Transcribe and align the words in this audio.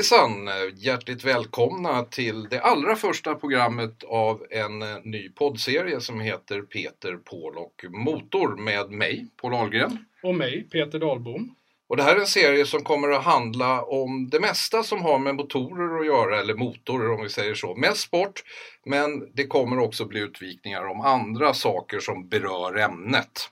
Hejsan! 0.00 0.50
Hjärtligt 0.74 1.24
välkomna 1.24 2.04
till 2.04 2.48
det 2.48 2.60
allra 2.60 2.96
första 2.96 3.34
programmet 3.34 4.04
av 4.04 4.46
en 4.50 4.82
eh, 4.82 4.88
ny 5.04 5.28
poddserie 5.28 6.00
som 6.00 6.20
heter 6.20 6.62
Peter, 6.62 7.16
Paul 7.16 7.56
och 7.56 7.84
Motor 7.90 8.56
med 8.56 8.90
mig, 8.90 9.26
Paul 9.42 9.54
Ahlgren. 9.54 10.04
Och 10.22 10.34
mig, 10.34 10.68
Peter 10.72 10.98
Dahlbom. 10.98 11.54
Och 11.88 11.96
det 11.96 12.02
här 12.02 12.16
är 12.16 12.20
en 12.20 12.26
serie 12.26 12.66
som 12.66 12.84
kommer 12.84 13.08
att 13.08 13.24
handla 13.24 13.82
om 13.82 14.28
det 14.30 14.40
mesta 14.40 14.82
som 14.82 15.02
har 15.02 15.18
med 15.18 15.34
motorer 15.34 16.00
att 16.00 16.06
göra, 16.06 16.40
eller 16.40 16.54
motorer 16.54 17.10
om 17.10 17.22
vi 17.22 17.28
säger 17.28 17.54
så. 17.54 17.74
Mest 17.74 18.00
sport, 18.00 18.42
men 18.84 19.34
det 19.34 19.46
kommer 19.46 19.78
också 19.78 20.04
bli 20.04 20.20
utvikningar 20.20 20.86
om 20.86 21.00
andra 21.00 21.54
saker 21.54 22.00
som 22.00 22.28
berör 22.28 22.78
ämnet. 22.78 23.50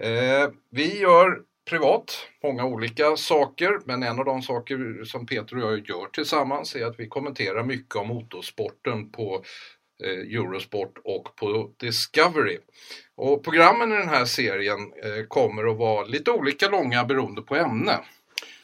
Eh, 0.00 0.50
vi 0.70 1.00
gör 1.00 1.40
privat 1.64 2.28
många 2.42 2.64
olika 2.64 3.16
saker, 3.16 3.78
men 3.84 4.02
en 4.02 4.18
av 4.18 4.24
de 4.24 4.42
saker 4.42 5.04
som 5.04 5.26
Peter 5.26 5.56
och 5.56 5.62
jag 5.62 5.88
gör 5.88 6.06
tillsammans 6.12 6.74
är 6.74 6.86
att 6.86 7.00
vi 7.00 7.08
kommenterar 7.08 7.64
mycket 7.64 7.96
om 7.96 8.08
motorsporten 8.08 9.10
på 9.10 9.44
eh, 10.04 10.38
Eurosport 10.38 10.98
och 11.04 11.36
på 11.36 11.70
Discovery. 11.76 12.58
Och 13.14 13.44
programmen 13.44 13.92
i 13.92 13.96
den 13.96 14.08
här 14.08 14.24
serien 14.24 14.78
eh, 14.78 15.26
kommer 15.28 15.70
att 15.70 15.76
vara 15.76 16.04
lite 16.04 16.30
olika 16.30 16.68
långa 16.68 17.04
beroende 17.04 17.42
på 17.42 17.56
ämne. 17.56 18.00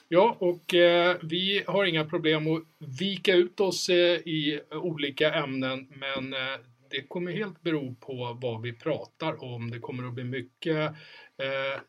Ja, 0.09 0.37
och 0.39 0.75
eh, 0.75 1.17
vi 1.23 1.63
har 1.67 1.85
inga 1.85 2.05
problem 2.05 2.47
att 2.47 2.63
vika 3.01 3.35
ut 3.35 3.61
oss 3.61 3.89
eh, 3.89 4.17
i 4.17 4.61
olika 4.71 5.35
ämnen, 5.35 5.89
men 5.91 6.33
eh, 6.33 6.61
det 6.91 7.09
kommer 7.09 7.33
helt 7.33 7.63
bero 7.63 7.95
på 7.95 8.39
vad 8.43 8.63
vi 8.63 8.73
pratar 8.73 9.45
om. 9.45 9.71
Det 9.71 9.79
kommer 9.79 10.07
att 10.07 10.15
bli 10.15 10.25
mycket 10.25 10.93
Eh, 11.41 11.81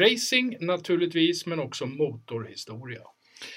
racing 0.00 0.56
naturligtvis, 0.60 1.46
men 1.46 1.60
också 1.60 1.86
motorhistoria. 1.86 3.02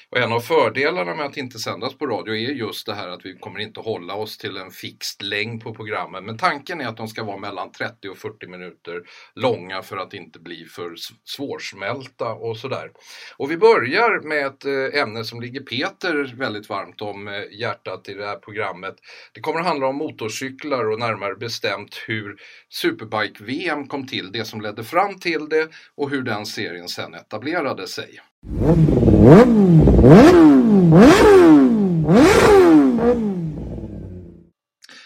Och 0.10 0.18
en 0.18 0.32
av 0.32 0.40
fördelarna 0.40 1.16
med 1.16 1.26
att 1.26 1.38
inte 1.38 1.60
sändas 1.60 1.98
på 1.98 2.08
radio 2.08 2.36
är 2.36 2.52
just 2.52 2.86
det 2.86 2.94
här 2.94 3.08
att 3.08 3.26
vi 3.26 3.38
kommer 3.38 3.60
inte 3.60 3.80
hålla 3.80 4.16
oss 4.16 4.38
till 4.38 4.58
en 4.58 4.72
fixed 4.72 5.28
längd 5.28 5.64
på 5.64 5.74
programmen. 5.74 6.26
Men 6.26 6.38
tanken 6.38 6.82
är 6.82 6.88
att 6.88 6.98
de 6.98 7.08
ska 7.08 7.24
vara 7.24 7.38
mellan 7.38 7.72
30 7.72 8.10
och 8.10 8.18
40 8.18 8.48
minuter 8.48 9.02
långa 9.36 9.82
för 9.82 9.98
att 9.98 10.14
inte 10.14 10.40
bli 10.40 10.66
för 10.66 10.96
svårsmälta 11.24 12.34
och 12.34 12.58
sådär. 12.58 12.92
Och 13.38 13.52
vi 13.52 13.58
börjar 13.58 14.22
med 14.28 14.46
ett 14.46 14.66
eh, 14.66 15.02
ämne 15.02 15.24
som 15.24 15.42
ligger 15.42 15.62
Peter 15.62 16.36
väldigt 16.38 16.70
varmt 16.70 17.02
om 17.02 17.28
eh, 17.28 17.34
hjärtat 17.52 18.10
i 18.10 18.14
det 18.14 18.26
här 18.26 18.36
programmet. 18.36 18.96
Det 19.34 19.42
kommer 19.42 19.60
att 19.60 19.66
handla 19.66 19.88
om 19.88 19.96
motorcyklar 19.96 20.90
och 20.90 21.00
närmare 21.00 21.36
bestämt 21.36 21.96
hur 22.08 22.36
Superbike-VM 22.70 23.88
kom 23.88 24.08
till, 24.08 24.32
det 24.32 24.46
som 24.46 24.62
ledde 24.62 24.84
fram 24.84 25.20
till 25.20 25.50
det 25.50 25.68
och 25.96 26.10
hur 26.10 26.22
den 26.22 26.46
serien 26.46 26.88
sen 26.88 27.14
etablerade 27.14 27.88
sig. 27.88 28.20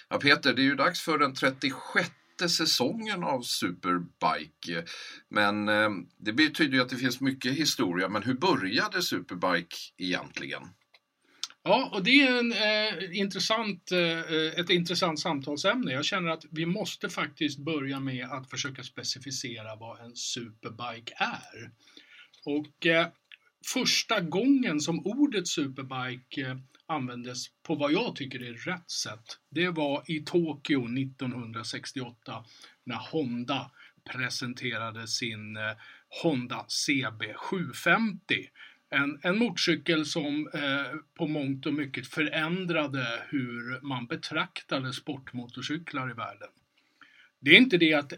Ja, 0.09 0.17
Peter, 0.22 0.53
det 0.53 0.61
är 0.61 0.64
ju 0.64 0.75
dags 0.75 1.02
för 1.02 1.17
den 1.17 1.33
36 1.33 2.09
säsongen 2.49 3.23
av 3.23 3.42
Superbike. 3.42 4.86
Men 5.30 5.69
eh, 5.69 5.89
det 6.19 6.33
betyder 6.33 6.73
ju 6.73 6.81
att 6.81 6.89
det 6.89 6.95
finns 6.95 7.22
mycket 7.22 7.53
historia. 7.53 8.09
Men 8.09 8.23
hur 8.23 8.33
började 8.33 9.02
Superbike 9.02 9.75
egentligen? 9.97 10.64
Ja, 11.64 11.89
och 11.94 12.03
det 12.03 12.22
är 12.22 12.39
en, 12.39 12.52
eh, 12.52 13.19
intressant, 13.19 13.92
eh, 13.92 14.59
ett 14.59 14.69
intressant 14.69 15.19
samtalsämne. 15.19 15.92
Jag 15.92 16.05
känner 16.05 16.30
att 16.30 16.45
vi 16.52 16.66
måste 16.66 17.09
faktiskt 17.09 17.59
börja 17.59 17.99
med 17.99 18.25
att 18.25 18.49
försöka 18.49 18.83
specificera 18.83 19.75
vad 19.75 19.99
en 19.99 20.16
superbike 20.16 21.14
är. 21.17 21.71
Och 22.45 22.86
eh, 22.86 23.08
första 23.66 24.22
gången 24.22 24.80
som 24.80 25.05
ordet 25.05 25.48
superbike 25.48 26.42
eh, 26.42 26.58
användes 26.86 27.45
på 27.64 27.76
vad 27.76 27.92
jag 27.92 28.16
tycker 28.16 28.44
är 28.44 28.54
rätt 28.54 28.92
sätt, 28.92 29.39
det 29.49 29.70
var 29.70 30.04
i 30.08 30.20
Tokyo 30.20 30.86
1968 30.86 32.45
när 32.83 33.11
Honda 33.11 33.71
presenterade 34.11 35.08
sin 35.08 35.58
eh, 35.58 35.64
Honda 36.23 36.66
CB 36.67 37.33
750. 37.33 38.20
En, 38.89 39.20
en 39.23 39.38
motorcykel 39.38 40.05
som 40.05 40.50
eh, 40.54 40.98
på 41.17 41.27
mångt 41.27 41.66
och 41.66 41.73
mycket 41.73 42.08
förändrade 42.08 43.23
hur 43.30 43.82
man 43.82 44.08
betraktade 44.08 44.94
sportmotorcyklar 44.94 46.11
i 46.11 46.14
världen. 46.14 46.50
Det 47.39 47.52
är 47.52 47.58
inte 47.58 47.77
det 47.77 47.94
att 47.94 48.14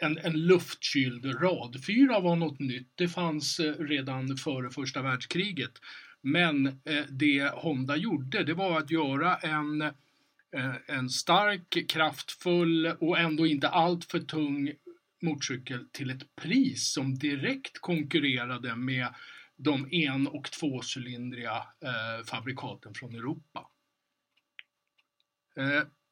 en, 0.00 0.18
en 0.18 0.32
luftkyld 0.32 1.42
radfyra 1.42 2.20
var 2.20 2.36
något 2.36 2.58
nytt. 2.58 2.92
Det 2.94 3.08
fanns 3.08 3.60
eh, 3.60 3.72
redan 3.72 4.36
före 4.36 4.70
första 4.70 5.02
världskriget. 5.02 5.72
Men 6.20 6.66
eh, 6.66 7.04
det 7.10 7.52
Honda 7.54 7.96
gjorde, 7.96 8.44
det 8.44 8.54
var 8.54 8.78
att 8.78 8.90
göra 8.90 9.36
en, 9.36 9.82
eh, 9.82 10.74
en 10.86 11.10
stark, 11.10 11.88
kraftfull 11.88 12.86
och 12.86 13.18
ändå 13.18 13.46
inte 13.46 13.68
alltför 13.68 14.18
tung 14.18 14.72
motorcykel 15.22 15.88
till 15.92 16.10
ett 16.10 16.36
pris 16.36 16.92
som 16.92 17.14
direkt 17.14 17.78
konkurrerade 17.78 18.76
med 18.76 19.08
de 19.56 19.88
en 19.92 20.26
och 20.26 20.44
tvåcylindriga 20.44 21.62
fabrikaten 22.26 22.94
från 22.94 23.14
Europa. 23.14 23.68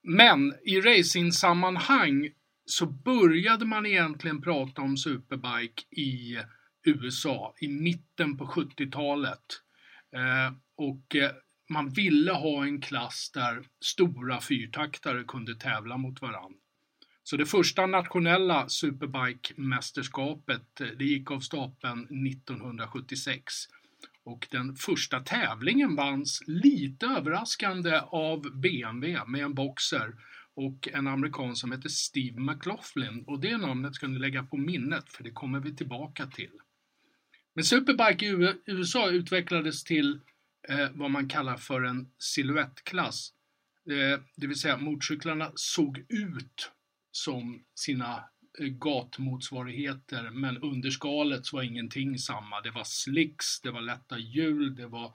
Men 0.03 0.55
i 0.65 0.81
racingsammanhang 0.81 2.31
så 2.67 2.87
började 2.87 3.65
man 3.65 3.87
egentligen 3.87 4.43
prata 4.43 4.83
om 4.83 4.97
superbike 4.97 5.83
i 5.91 6.39
USA 6.85 7.55
i 7.61 7.69
mitten 7.69 8.37
på 8.37 8.47
70-talet. 8.47 9.61
Eh, 10.17 10.53
och 10.77 11.17
eh, 11.17 11.31
man 11.71 11.89
ville 11.89 12.33
ha 12.33 12.65
en 12.65 12.81
klass 12.81 13.31
där 13.35 13.63
stora 13.85 14.41
fyrtaktare 14.41 15.25
kunde 15.25 15.55
tävla 15.55 15.97
mot 15.97 16.23
varandra. 16.23 16.59
Så 17.23 17.37
det 17.37 17.47
första 17.47 17.87
nationella 17.87 18.69
superbike-mästerskapet 18.69 20.81
eh, 20.81 20.87
det 20.99 21.05
gick 21.05 21.31
av 21.31 21.41
stapeln 21.41 22.27
1976. 22.27 23.55
Och 24.25 24.47
den 24.51 24.77
första 24.77 25.21
tävlingen 25.21 25.97
vanns 25.97 26.43
lite 26.47 27.07
överraskande 27.07 28.01
av 28.07 28.61
BMW 28.61 29.21
med 29.27 29.45
en 29.45 29.55
boxer 29.55 30.15
och 30.57 30.89
en 30.93 31.07
amerikan 31.07 31.57
som 31.57 31.73
heter 31.73 31.89
Steve 31.89 32.41
McLaughlin 32.41 33.25
och 33.27 33.41
det 33.41 33.57
namnet 33.57 33.95
ska 33.95 34.07
ni 34.07 34.19
lägga 34.19 34.43
på 34.43 34.57
minnet 34.57 35.13
för 35.13 35.25
det 35.25 35.31
kommer 35.31 35.61
vi 35.61 35.77
tillbaka 35.77 36.27
till. 36.27 36.51
Men 37.55 37.65
Superbike 37.65 38.27
i 38.27 38.55
USA 38.67 39.11
utvecklades 39.11 39.85
till 39.85 40.21
eh, 40.69 40.89
vad 40.95 41.11
man 41.11 41.29
kallar 41.29 41.57
för 41.57 41.83
en 41.83 42.11
siluettklass. 42.19 43.33
Eh, 43.91 44.21
det 44.37 44.47
vill 44.47 44.59
säga 44.59 44.77
motorcyklarna 44.77 45.53
såg 45.55 45.99
ut 46.09 46.71
som 47.11 47.65
sina 47.75 48.25
eh, 48.59 48.67
gatmotsvarigheter 48.67 50.31
men 50.31 50.59
under 50.59 50.91
skalet 50.91 51.53
var 51.53 51.63
ingenting 51.63 52.19
samma. 52.19 52.61
Det 52.61 52.71
var 52.71 52.85
slicks, 52.85 53.61
det 53.61 53.71
var 53.71 53.81
lätta 53.81 54.19
hjul, 54.19 54.75
det 54.75 54.87
var 54.87 55.07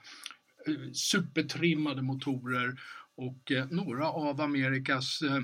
eh, 0.68 0.92
supertrimmade 0.94 2.02
motorer 2.02 2.80
och 3.20 3.52
eh, 3.52 3.68
några 3.70 4.08
av 4.10 4.42
Amerikas 4.42 5.22
eh, 5.22 5.42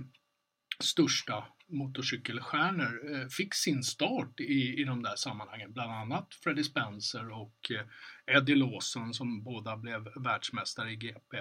största 0.79 1.45
motorcykelstjärnor 1.67 3.15
eh, 3.15 3.27
fick 3.27 3.53
sin 3.53 3.83
start 3.83 4.39
i, 4.39 4.81
i 4.81 4.83
de 4.83 5.03
där 5.03 5.15
sammanhangen. 5.15 5.73
Bland 5.73 5.91
annat 5.91 6.33
Freddie 6.43 6.63
Spencer 6.63 7.29
och 7.31 7.71
Eddie 8.25 8.55
Lawson 8.55 9.13
som 9.13 9.43
båda 9.43 9.77
blev 9.77 10.07
världsmästare 10.15 10.91
i 10.91 10.95
GP. 10.95 11.37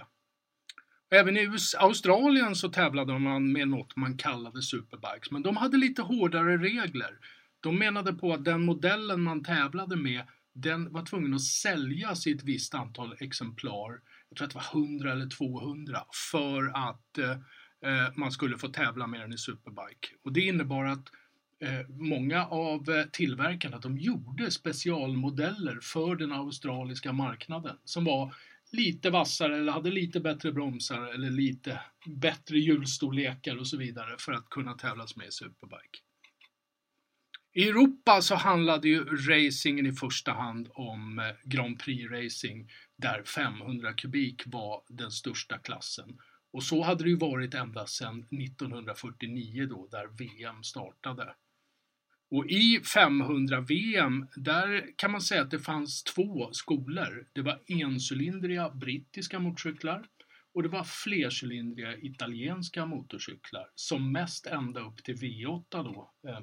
Även 1.11 1.37
i 1.37 1.49
Australien 1.78 2.55
så 2.55 2.69
tävlade 2.69 3.19
man 3.19 3.53
med 3.53 3.69
något 3.69 3.97
man 3.97 4.17
kallade 4.17 4.62
superbikes, 4.62 5.31
men 5.31 5.43
de 5.43 5.56
hade 5.56 5.76
lite 5.76 6.03
hårdare 6.03 6.56
regler. 6.56 7.19
De 7.61 7.79
menade 7.79 8.12
på 8.12 8.32
att 8.32 8.44
den 8.44 8.64
modellen 8.64 9.23
man 9.23 9.44
tävlade 9.44 9.97
med, 9.97 10.23
den 10.55 10.93
var 10.93 11.06
tvungen 11.06 11.35
att 11.35 11.43
säljas 11.43 12.26
i 12.26 12.32
ett 12.32 12.44
visst 12.44 12.75
antal 12.75 13.17
exemplar 13.20 14.00
jag 14.40 14.50
tror 14.50 14.60
att 14.60 14.70
det 14.70 14.76
var 14.76 14.82
100 14.82 15.12
eller 15.12 15.26
200 15.26 16.04
för 16.31 16.88
att 16.90 17.19
eh, 17.19 17.31
eh, 17.90 18.12
man 18.14 18.32
skulle 18.32 18.58
få 18.58 18.69
tävla 18.69 19.06
med 19.06 19.20
den 19.20 19.32
i 19.32 19.38
Superbike. 19.38 20.08
Och 20.25 20.32
det 20.32 20.40
innebar 20.40 20.84
att 20.84 21.08
eh, 21.60 21.88
många 21.88 22.46
av 22.46 22.90
eh, 22.90 23.04
tillverkarna 23.04 23.78
de 23.78 23.98
gjorde 23.98 24.50
specialmodeller 24.50 25.78
för 25.82 26.16
den 26.16 26.32
australiska 26.32 27.12
marknaden 27.12 27.76
som 27.84 28.04
var 28.04 28.34
lite 28.72 29.10
vassare 29.10 29.56
eller 29.56 29.72
hade 29.72 29.90
lite 29.90 30.20
bättre 30.20 30.52
bromsar 30.52 31.14
eller 31.14 31.31
lite 31.31 31.81
bättre 32.06 32.58
hjulstorlekar 32.58 33.56
och 33.56 33.66
så 33.66 33.76
vidare 33.76 34.16
för 34.19 34.32
att 34.32 34.50
kunna 34.50 34.75
tävlas 34.75 35.16
med 35.16 35.26
i 35.26 35.31
Superbike. 35.31 35.98
I 37.56 37.69
Europa 37.69 38.22
så 38.22 38.34
handlade 38.34 38.88
ju 38.88 39.04
racingen 39.04 39.86
i 39.86 39.92
första 39.92 40.32
hand 40.32 40.69
om 40.75 41.19
eh, 41.19 41.25
Grand 41.44 41.82
Prix-racing 41.82 42.69
där 42.96 43.23
500 43.23 43.93
kubik 43.93 44.43
var 44.46 44.82
den 44.88 45.11
största 45.11 45.58
klassen. 45.58 46.19
Och 46.52 46.62
så 46.62 46.82
hade 46.82 47.05
det 47.05 47.11
ju 47.11 47.17
varit 47.17 47.55
ända 47.55 47.87
sedan 47.87 48.19
1949 48.19 49.67
då, 49.67 49.88
där 49.91 50.06
VM 50.06 50.62
startade. 50.62 51.35
Och 52.31 52.46
i 52.46 52.79
500-VM, 52.79 54.26
där 54.37 54.96
kan 54.96 55.11
man 55.11 55.20
säga 55.20 55.43
att 55.43 55.50
det 55.50 55.58
fanns 55.58 56.02
två 56.02 56.52
skolor. 56.52 57.29
Det 57.32 57.43
var 57.43 57.61
encylindriga 57.69 58.70
brittiska 58.70 59.38
motorcyklar 59.38 60.06
och 60.55 60.62
det 60.62 60.69
var 60.69 60.85
flercylindriga 60.85 61.96
italienska 61.96 62.87
motorcyklar 62.87 63.70
som 63.75 64.12
mest 64.12 64.46
ända 64.46 64.81
upp 64.81 65.05
till 65.05 65.17
V8 65.17 65.64
då, 65.70 66.12
eh, 66.29 66.41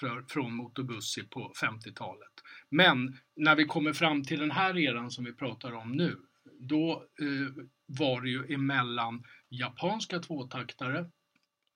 för, 0.00 0.24
från 0.28 0.54
Moto 0.54 0.86
på 1.30 1.52
50-talet. 1.62 2.32
Men 2.68 3.18
när 3.36 3.56
vi 3.56 3.64
kommer 3.64 3.92
fram 3.92 4.24
till 4.24 4.40
den 4.40 4.50
här 4.50 4.78
eran 4.78 5.10
som 5.10 5.24
vi 5.24 5.32
pratar 5.32 5.72
om 5.72 5.92
nu, 5.92 6.16
då 6.60 6.92
eh, 7.20 7.64
var 7.86 8.20
det 8.20 8.30
ju 8.30 8.54
emellan 8.54 9.24
japanska 9.48 10.18
tvåtaktare 10.18 11.10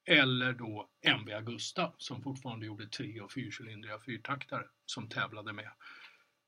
eller 0.06 0.52
då 0.52 0.88
MV 1.02 1.34
Agusta 1.34 1.92
som 1.98 2.22
fortfarande 2.22 2.66
gjorde 2.66 2.88
tre 2.88 3.20
och 3.20 3.32
fyrcylindriga 3.32 3.98
fyrtaktare 4.06 4.64
som 4.86 5.08
tävlade 5.08 5.52
med. 5.52 5.70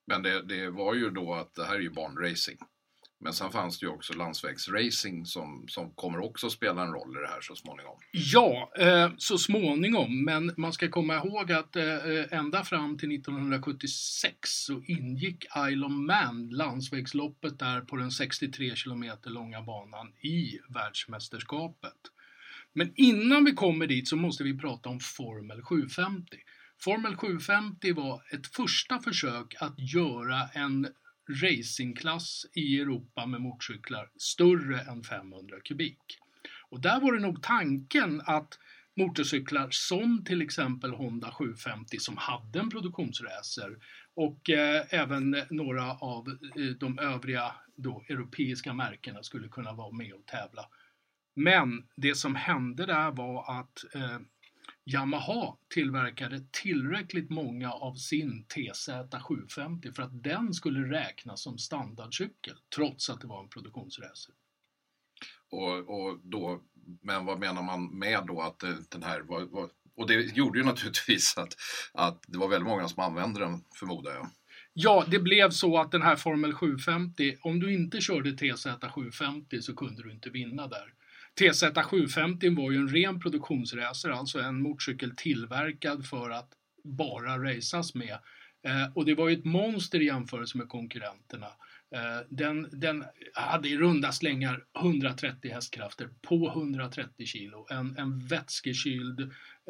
Men 0.07 0.23
det, 0.23 0.43
det 0.43 0.71
var 0.71 0.95
ju 0.95 1.11
då 1.11 1.35
att 1.35 1.55
det 1.55 1.65
här 1.65 1.75
är 1.75 1.81
ju 1.81 1.91
banracing. 1.91 2.59
Men 3.21 3.33
sen 3.33 3.51
fanns 3.51 3.79
det 3.79 3.87
ju 3.87 3.93
också 3.93 4.13
landsvägsracing 4.13 5.27
som, 5.27 5.65
som 5.69 5.91
kommer 5.91 6.19
också 6.19 6.51
spela 6.51 6.83
en 6.83 6.93
roll 6.93 7.17
i 7.17 7.21
det 7.21 7.29
här 7.29 7.41
så 7.41 7.55
småningom. 7.55 7.99
Ja, 8.13 8.73
eh, 8.79 9.11
så 9.19 9.39
småningom. 9.39 10.25
Men 10.25 10.55
man 10.57 10.73
ska 10.73 10.89
komma 10.89 11.17
ihåg 11.17 11.53
att 11.53 11.77
eh, 11.77 11.85
ända 12.31 12.65
fram 12.65 12.99
till 12.99 13.15
1976 13.15 14.51
så 14.51 14.83
ingick 14.87 15.45
Isle 15.71 15.87
of 15.87 15.93
Man, 15.93 16.49
landsvägsloppet 16.51 17.59
där 17.59 17.81
på 17.81 17.97
den 17.97 18.11
63 18.11 18.77
kilometer 18.77 19.31
långa 19.31 19.63
banan, 19.63 20.13
i 20.21 20.59
världsmästerskapet. 20.69 21.97
Men 22.73 22.93
innan 22.95 23.45
vi 23.45 23.53
kommer 23.53 23.87
dit 23.87 24.09
så 24.09 24.17
måste 24.17 24.45
vi 24.45 24.59
prata 24.59 24.89
om 24.89 25.01
Formel 25.01 25.63
750. 25.63 26.37
Formel 26.81 27.17
750 27.17 27.93
var 27.93 28.23
ett 28.33 28.47
första 28.47 28.99
försök 28.99 29.55
att 29.61 29.79
göra 29.95 30.49
en 30.55 30.89
racingklass 31.29 32.47
i 32.55 32.81
Europa 32.81 33.27
med 33.27 33.41
motorcyklar 33.41 34.11
större 34.17 34.81
än 34.81 35.03
500 35.03 35.57
kubik. 35.65 36.19
Och 36.71 36.81
där 36.81 37.01
var 37.01 37.13
det 37.13 37.21
nog 37.21 37.43
tanken 37.43 38.23
att 38.25 38.59
motorcyklar 38.97 39.69
som 39.71 40.25
till 40.25 40.43
exempel 40.43 40.91
Honda 40.91 41.33
750 41.33 41.99
som 41.99 42.17
hade 42.17 42.59
en 42.59 42.71
produktionsracer 42.71 43.77
och 44.15 44.51
eh, 44.51 44.87
även 44.91 45.37
några 45.51 45.93
av 45.93 46.29
eh, 46.29 46.65
de 46.81 46.99
övriga 46.99 47.55
då, 47.77 48.05
europeiska 48.09 48.73
märkena 48.73 49.23
skulle 49.23 49.49
kunna 49.49 49.73
vara 49.73 49.93
med 49.93 50.13
och 50.13 50.27
tävla. 50.27 50.69
Men 51.35 51.87
det 51.97 52.15
som 52.15 52.35
hände 52.35 52.87
där 52.87 53.11
var 53.11 53.61
att 53.61 53.95
eh, 53.95 54.19
Yamaha 54.93 55.57
tillverkade 55.75 56.41
tillräckligt 56.63 57.31
många 57.31 57.73
av 57.73 57.95
sin 57.95 58.47
TZ750 58.55 59.95
för 59.95 60.03
att 60.03 60.23
den 60.23 60.55
skulle 60.55 60.91
räknas 61.01 61.43
som 61.43 61.59
standardcykel 61.59 62.57
trots 62.77 63.11
att 63.11 63.21
det 63.21 63.27
var 63.27 63.43
en 63.43 63.49
produktionsracer. 63.49 64.35
Och, 65.51 65.79
och 65.79 66.21
då, 66.23 66.63
men 67.03 67.25
vad 67.25 67.39
menar 67.39 67.63
man 67.63 67.99
med 67.99 68.27
då 68.27 68.41
att 68.41 68.59
den 68.91 69.03
här 69.03 69.21
var, 69.21 69.45
var 69.45 69.71
och 69.97 70.07
det 70.07 70.37
gjorde 70.37 70.59
ju 70.59 70.65
naturligtvis 70.65 71.39
att, 71.39 71.57
att 71.93 72.25
det 72.29 72.39
var 72.39 72.49
väldigt 72.49 72.69
många 72.69 72.89
som 72.89 73.03
använde 73.03 73.41
den 73.41 73.65
förmodar 73.79 74.13
jag. 74.13 74.31
Ja, 74.73 75.05
det 75.09 75.19
blev 75.19 75.51
så 75.51 75.79
att 75.79 75.93
den 75.93 76.03
här 76.03 76.17
Formel 76.17 76.55
750, 76.55 77.37
om 77.41 77.61
du 77.61 77.75
inte 77.75 78.01
körde 78.01 78.33
TZ 78.33 78.67
750 78.95 79.63
så 79.63 79.75
kunde 79.75 80.03
du 80.03 80.13
inte 80.13 80.31
vinna 80.31 80.67
där. 80.67 80.95
TZ 81.39 81.65
750 81.85 82.55
var 82.55 82.71
ju 82.71 82.77
en 82.77 82.89
ren 82.89 83.21
produktionsracer, 83.21 84.11
alltså 84.11 84.41
en 84.41 84.63
motorcykel 84.63 85.17
tillverkad 85.17 86.07
för 86.07 86.31
att 86.31 86.53
bara 86.85 87.39
racas 87.39 87.95
med. 87.95 88.19
Eh, 88.67 88.93
och 88.95 89.05
det 89.05 89.15
var 89.15 89.29
ju 89.29 89.37
ett 89.37 89.45
monster 89.45 90.01
i 90.01 90.05
jämförelse 90.05 90.59
med 90.59 90.69
konkurrenterna. 90.69 91.47
Eh, 91.95 92.27
den, 92.29 92.69
den, 92.73 93.05
hade 93.35 93.69
i 93.69 93.77
runda 93.77 94.13
slängar 94.13 94.65
130 94.79 95.53
hästkrafter 95.53 96.09
på 96.23 96.49
130 96.49 97.27
kilo. 97.27 97.67
En, 97.71 97.99
en 97.99 98.27
vätskekyld 98.27 99.21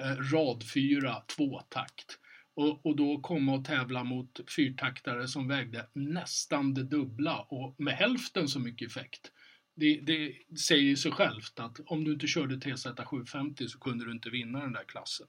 eh, 0.01 0.17
radfyra 0.33 1.15
tvåtakt. 1.37 2.19
Och, 2.57 2.87
och 2.87 2.97
då 2.97 3.21
komma 3.21 3.55
och 3.55 3.65
tävla 3.65 4.05
mot 4.05 4.41
fyrtaktare 4.57 5.29
som 5.29 5.49
vägde 5.49 5.87
nästan 5.93 6.75
det 6.75 6.85
dubbla 6.85 7.41
och 7.41 7.75
med 7.79 7.95
hälften 7.95 8.49
så 8.49 8.61
mycket 8.61 8.89
effekt 8.89 9.33
det, 9.79 10.01
det 10.01 10.35
säger 10.59 10.97
sig 10.97 11.13
självt 11.13 11.61
att 11.61 11.81
om 11.87 12.05
du 12.05 12.13
inte 12.13 12.27
körde 12.27 12.61
TZ 12.61 12.87
750 13.07 13.69
så 13.69 13.79
kunde 13.79 14.05
du 14.05 14.13
inte 14.13 14.31
vinna 14.31 14.61
den 14.61 14.73
där 14.73 14.85
klassen. 14.85 15.27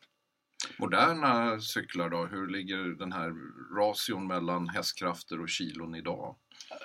Moderna 0.77 1.59
cyklar 1.59 2.09
då, 2.09 2.25
hur 2.25 2.47
ligger 2.47 2.77
den 2.77 3.11
här 3.11 3.33
ration 3.75 4.27
mellan 4.27 4.69
hästkrafter 4.69 5.41
och 5.41 5.49
kilon 5.49 5.95
idag? 5.95 6.35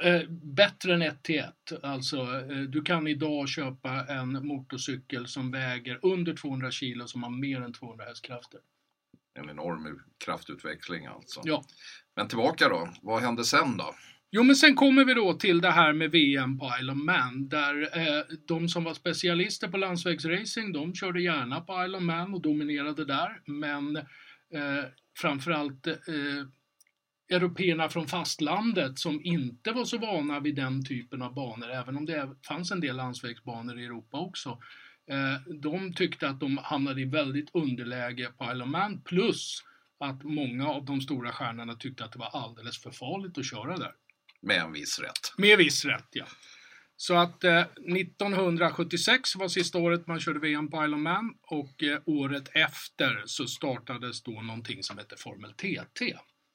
Eh, 0.03 0.23
bättre 0.31 0.95
än 0.95 1.03
1 1.03 1.23
till 1.23 1.39
1. 1.39 1.73
Alltså, 1.83 2.17
eh, 2.17 2.59
du 2.59 2.83
kan 2.83 3.07
idag 3.07 3.49
köpa 3.49 3.91
en 4.09 4.47
motorcykel 4.47 5.27
som 5.27 5.51
väger 5.51 5.99
under 6.03 6.35
200 6.37 6.71
kilo 6.71 7.07
som 7.07 7.23
har 7.23 7.31
mer 7.31 7.61
än 7.61 7.73
200 7.73 8.05
hästkrafter. 8.05 8.61
En 9.35 9.51
enorm 9.51 10.03
kraftutveckling 10.25 11.07
alltså. 11.07 11.41
Ja. 11.45 11.65
Men 12.17 12.29
tillbaka 12.29 12.69
då, 12.69 12.89
vad 13.03 13.23
hände 13.23 13.45
sen 13.45 13.77
då? 13.77 13.95
Jo, 14.37 14.43
men 14.43 14.57
sen 14.57 14.75
kommer 14.75 15.05
vi 15.05 15.15
då 15.15 15.33
till 15.33 15.61
det 15.61 15.71
här 15.71 15.93
med 15.93 16.11
VM 16.11 16.59
på 16.59 16.73
Isle 16.81 16.93
of 16.93 16.99
Man, 16.99 17.49
där 17.49 17.99
eh, 17.99 18.25
de 18.47 18.69
som 18.69 18.85
var 18.85 18.95
specialister 18.95 19.69
på 19.69 19.77
landsvägsracing, 19.77 20.73
de 20.73 20.95
körde 20.95 21.23
gärna 21.23 21.61
på 21.61 21.85
Isle 21.85 21.97
of 21.97 22.03
Man 22.03 22.35
och 22.35 22.41
dominerade 22.41 23.05
där, 23.05 23.41
men 23.45 23.97
eh, 23.97 24.85
framförallt 25.19 25.87
eh, 25.87 26.47
européerna 27.29 27.89
från 27.89 28.07
fastlandet 28.07 28.99
som 28.99 29.21
inte 29.25 29.73
var 29.73 29.85
så 29.85 29.99
vana 29.99 30.41
vid 30.41 30.55
den 30.57 30.85
typen 30.85 31.23
av 31.23 31.35
banor, 31.35 31.71
även 31.71 31.97
om 31.97 32.07
det 32.07 32.31
fanns 32.49 32.71
en 32.71 32.81
del 32.81 32.97
landsvägsbanor 32.97 33.79
i 33.81 33.85
Europa 33.85 34.19
också, 34.19 34.59
eh, 35.11 35.55
de 35.63 35.93
tyckte 35.93 36.29
att 36.29 36.41
de 36.41 36.59
hamnade 36.59 37.01
i 37.01 37.05
väldigt 37.05 37.51
underläge 37.53 38.29
på 38.39 38.45
Isle 38.53 38.65
of 38.65 38.71
Man, 38.71 39.01
plus 39.01 39.63
att 39.99 40.23
många 40.23 40.69
av 40.69 40.85
de 40.85 41.01
stora 41.01 41.33
stjärnorna 41.33 41.75
tyckte 41.75 42.05
att 42.05 42.13
det 42.13 42.19
var 42.19 42.31
alldeles 42.33 42.83
för 42.83 42.91
farligt 42.91 43.39
att 43.39 43.51
köra 43.51 43.77
där. 43.77 43.93
Med 44.45 44.61
en 44.61 44.73
viss 44.73 44.99
rätt. 44.99 45.33
Med 45.39 45.59
viss 45.59 45.85
rätt, 45.85 46.09
ja. 46.11 46.27
Så 46.97 47.15
att 47.15 47.45
eh, 47.45 47.61
1976 47.61 49.37
var 49.37 49.49
sista 49.49 49.79
året 49.79 50.07
man 50.07 50.21
körde 50.21 50.39
VM 50.39 50.71
på 50.71 50.85
Isle 50.85 50.97
of 50.97 51.01
Man 51.01 51.35
och 51.43 51.83
eh, 51.83 52.01
året 52.07 52.49
efter 52.55 53.23
så 53.27 53.47
startades 53.47 54.23
då 54.23 54.43
någonting 54.43 54.83
som 54.83 54.99
heter 54.99 55.17
Formel 55.17 55.53
TT. 55.53 56.15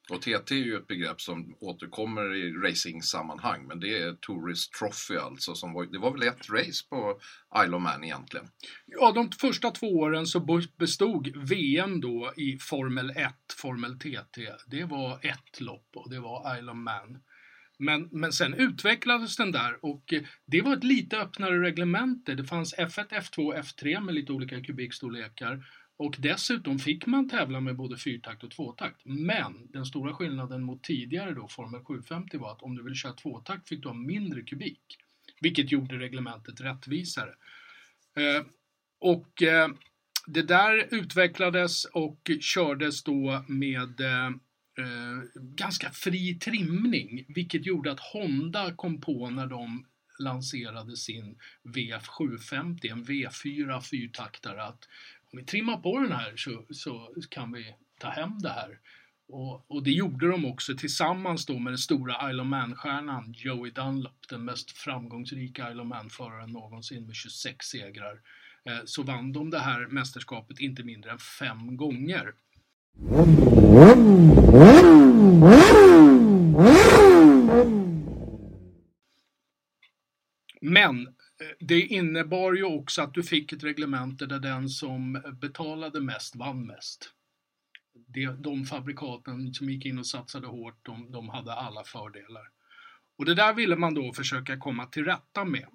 Och 0.10 0.22
TT 0.22 0.55
är 0.55 0.65
ju 0.65 0.75
ett 0.75 0.88
begrepp 0.88 1.22
som 1.22 1.55
återkommer 1.60 2.36
i 2.36 2.51
racing-sammanhang, 2.51 3.67
men 3.67 3.79
det 3.79 3.98
är 3.98 4.13
Tourist 4.13 4.74
Trophy 4.74 5.17
alltså. 5.19 5.55
Som 5.55 5.74
var, 5.74 5.86
det 5.86 6.00
var 6.00 6.12
väl 6.12 6.24
ett 6.24 6.50
race 6.50 6.86
på 6.89 7.19
Isle 7.65 7.75
of 7.75 7.84
Man 7.84 8.03
egentligen? 8.03 8.48
Ja, 8.86 9.12
de 9.12 9.31
första 9.31 9.72
två 9.72 9.88
åren 9.88 10.25
så 10.25 10.62
bestod 10.77 11.50
VM 11.50 12.01
då 12.01 12.34
i 12.38 12.58
Formel 12.58 13.10
1, 13.10 13.34
Formel 13.62 14.00
TT. 14.00 14.51
Det 14.67 14.84
var 14.84 15.19
ett 15.25 15.62
lopp 15.62 15.89
och 15.96 16.10
det 16.10 16.19
var 16.19 16.58
Isle 16.58 16.72
of 16.72 16.77
Man. 16.77 17.19
Men, 17.79 18.09
men 18.12 18.33
sen 18.33 18.53
utvecklades 18.53 19.36
den 19.36 19.51
där 19.51 19.86
och 19.86 20.13
eh, 20.13 20.21
det 20.45 20.62
var 20.62 20.77
ett 20.77 20.83
lite 20.83 21.17
öppnare 21.17 21.62
reglemente. 21.62 22.36
Det 22.36 22.43
fanns 22.43 22.75
F1, 22.75 23.09
F2 23.09 23.62
F3 23.62 24.01
med 24.01 24.15
lite 24.15 24.33
olika 24.33 24.62
kubikstorlekar. 24.62 25.65
Och 25.98 26.15
dessutom 26.19 26.79
fick 26.79 27.05
man 27.05 27.29
tävla 27.29 27.59
med 27.59 27.75
både 27.75 27.98
fyrtakt 27.98 28.43
och 28.43 28.51
tvåtakt. 28.51 29.01
Men 29.05 29.67
den 29.71 29.86
stora 29.86 30.13
skillnaden 30.13 30.63
mot 30.63 30.83
tidigare 30.83 31.33
då, 31.33 31.48
Formel 31.48 31.83
750, 31.83 32.38
var 32.38 32.51
att 32.51 32.62
om 32.62 32.75
du 32.75 32.83
ville 32.83 32.95
köra 32.95 33.13
tvåtakt 33.13 33.69
fick 33.69 33.81
du 33.81 33.88
ha 33.88 33.95
mindre 33.95 34.41
kubik. 34.41 34.98
Vilket 35.41 35.71
gjorde 35.71 36.00
reglementet 36.00 36.62
rättvisare. 36.62 37.33
Eh, 38.15 38.45
och 39.00 39.43
eh, 39.43 39.67
det 40.27 40.41
där 40.41 40.88
utvecklades 40.91 41.86
och 41.86 42.31
kördes 42.41 43.03
då 43.03 43.43
med 43.48 44.01
eh, 44.01 44.29
eh, 44.79 45.24
ganska 45.36 45.91
fri 45.91 46.36
trimning, 46.36 47.25
vilket 47.27 47.65
gjorde 47.65 47.91
att 47.91 48.00
Honda 48.00 48.75
kom 48.75 49.01
på 49.01 49.29
när 49.29 49.48
de 49.48 49.86
lanserade 50.19 50.98
sin 50.98 51.38
VF750, 51.63 52.91
en 52.91 53.05
V4 53.05 53.81
fyrtaktare, 53.81 54.63
att 54.63 54.88
om 55.31 55.39
vi 55.39 55.45
trimmar 55.45 55.77
på 55.77 56.00
den 56.00 56.12
här 56.12 56.33
så, 56.36 56.65
så 56.69 57.13
kan 57.29 57.51
vi 57.51 57.75
ta 58.00 58.09
hem 58.09 58.39
det 58.39 58.50
här. 58.50 58.79
Och, 59.27 59.71
och, 59.71 59.83
det 59.83 59.91
gjorde 59.91 60.27
de 60.27 60.45
också 60.45 60.75
tillsammans 60.75 61.45
då 61.45 61.59
med 61.59 61.74
den 61.74 61.77
stora 61.77 62.29
Isle 62.29 62.41
of 62.41 62.48
Man-stjärnan 62.48 63.33
Joey 63.38 63.71
Dunlop, 63.71 64.27
den 64.29 64.45
mest 64.45 64.71
framgångsrika 64.71 65.71
Isle 65.71 65.81
of 65.81 65.88
Man-föraren 65.88 66.51
någonsin 66.51 67.05
med 67.05 67.15
26 67.15 67.65
segrar. 67.65 68.21
Eh, 68.65 68.79
så 68.86 69.03
vann 69.03 69.33
de 69.33 69.50
det 69.50 69.59
här 69.59 69.88
mästerskapet 69.88 70.59
inte 70.59 70.83
mindre 70.83 71.12
än 71.12 71.19
fem 71.19 71.77
gånger. 71.77 72.33
Men 80.62 81.08
eh, 81.08 81.13
det 81.60 81.81
innebar 81.81 82.53
ju 82.53 82.63
också 82.63 83.01
att 83.01 83.13
du 83.13 83.24
fick 83.24 83.53
ett 83.53 83.63
reglemente 83.63 84.25
där 84.25 84.39
den 84.39 84.69
som 84.69 85.22
betalade 85.41 86.01
mest 86.01 86.36
vann 86.36 86.65
mest. 86.65 87.13
de 88.39 88.65
fabrikaten 88.65 89.53
som 89.53 89.69
gick 89.69 89.86
in 89.86 90.00
och 90.00 90.08
satsade 90.08 90.48
hårt, 90.48 90.86
de, 90.86 91.12
de 91.12 91.29
hade 91.29 91.53
alla 91.53 91.84
fördelar. 91.84 92.50
Och 93.17 93.25
det 93.25 93.36
där 93.36 93.53
ville 93.53 93.75
man 93.75 93.93
då 93.93 94.13
försöka 94.13 94.58
komma 94.58 94.86
till 94.86 95.05
rätta 95.05 95.46
med. 95.46 95.67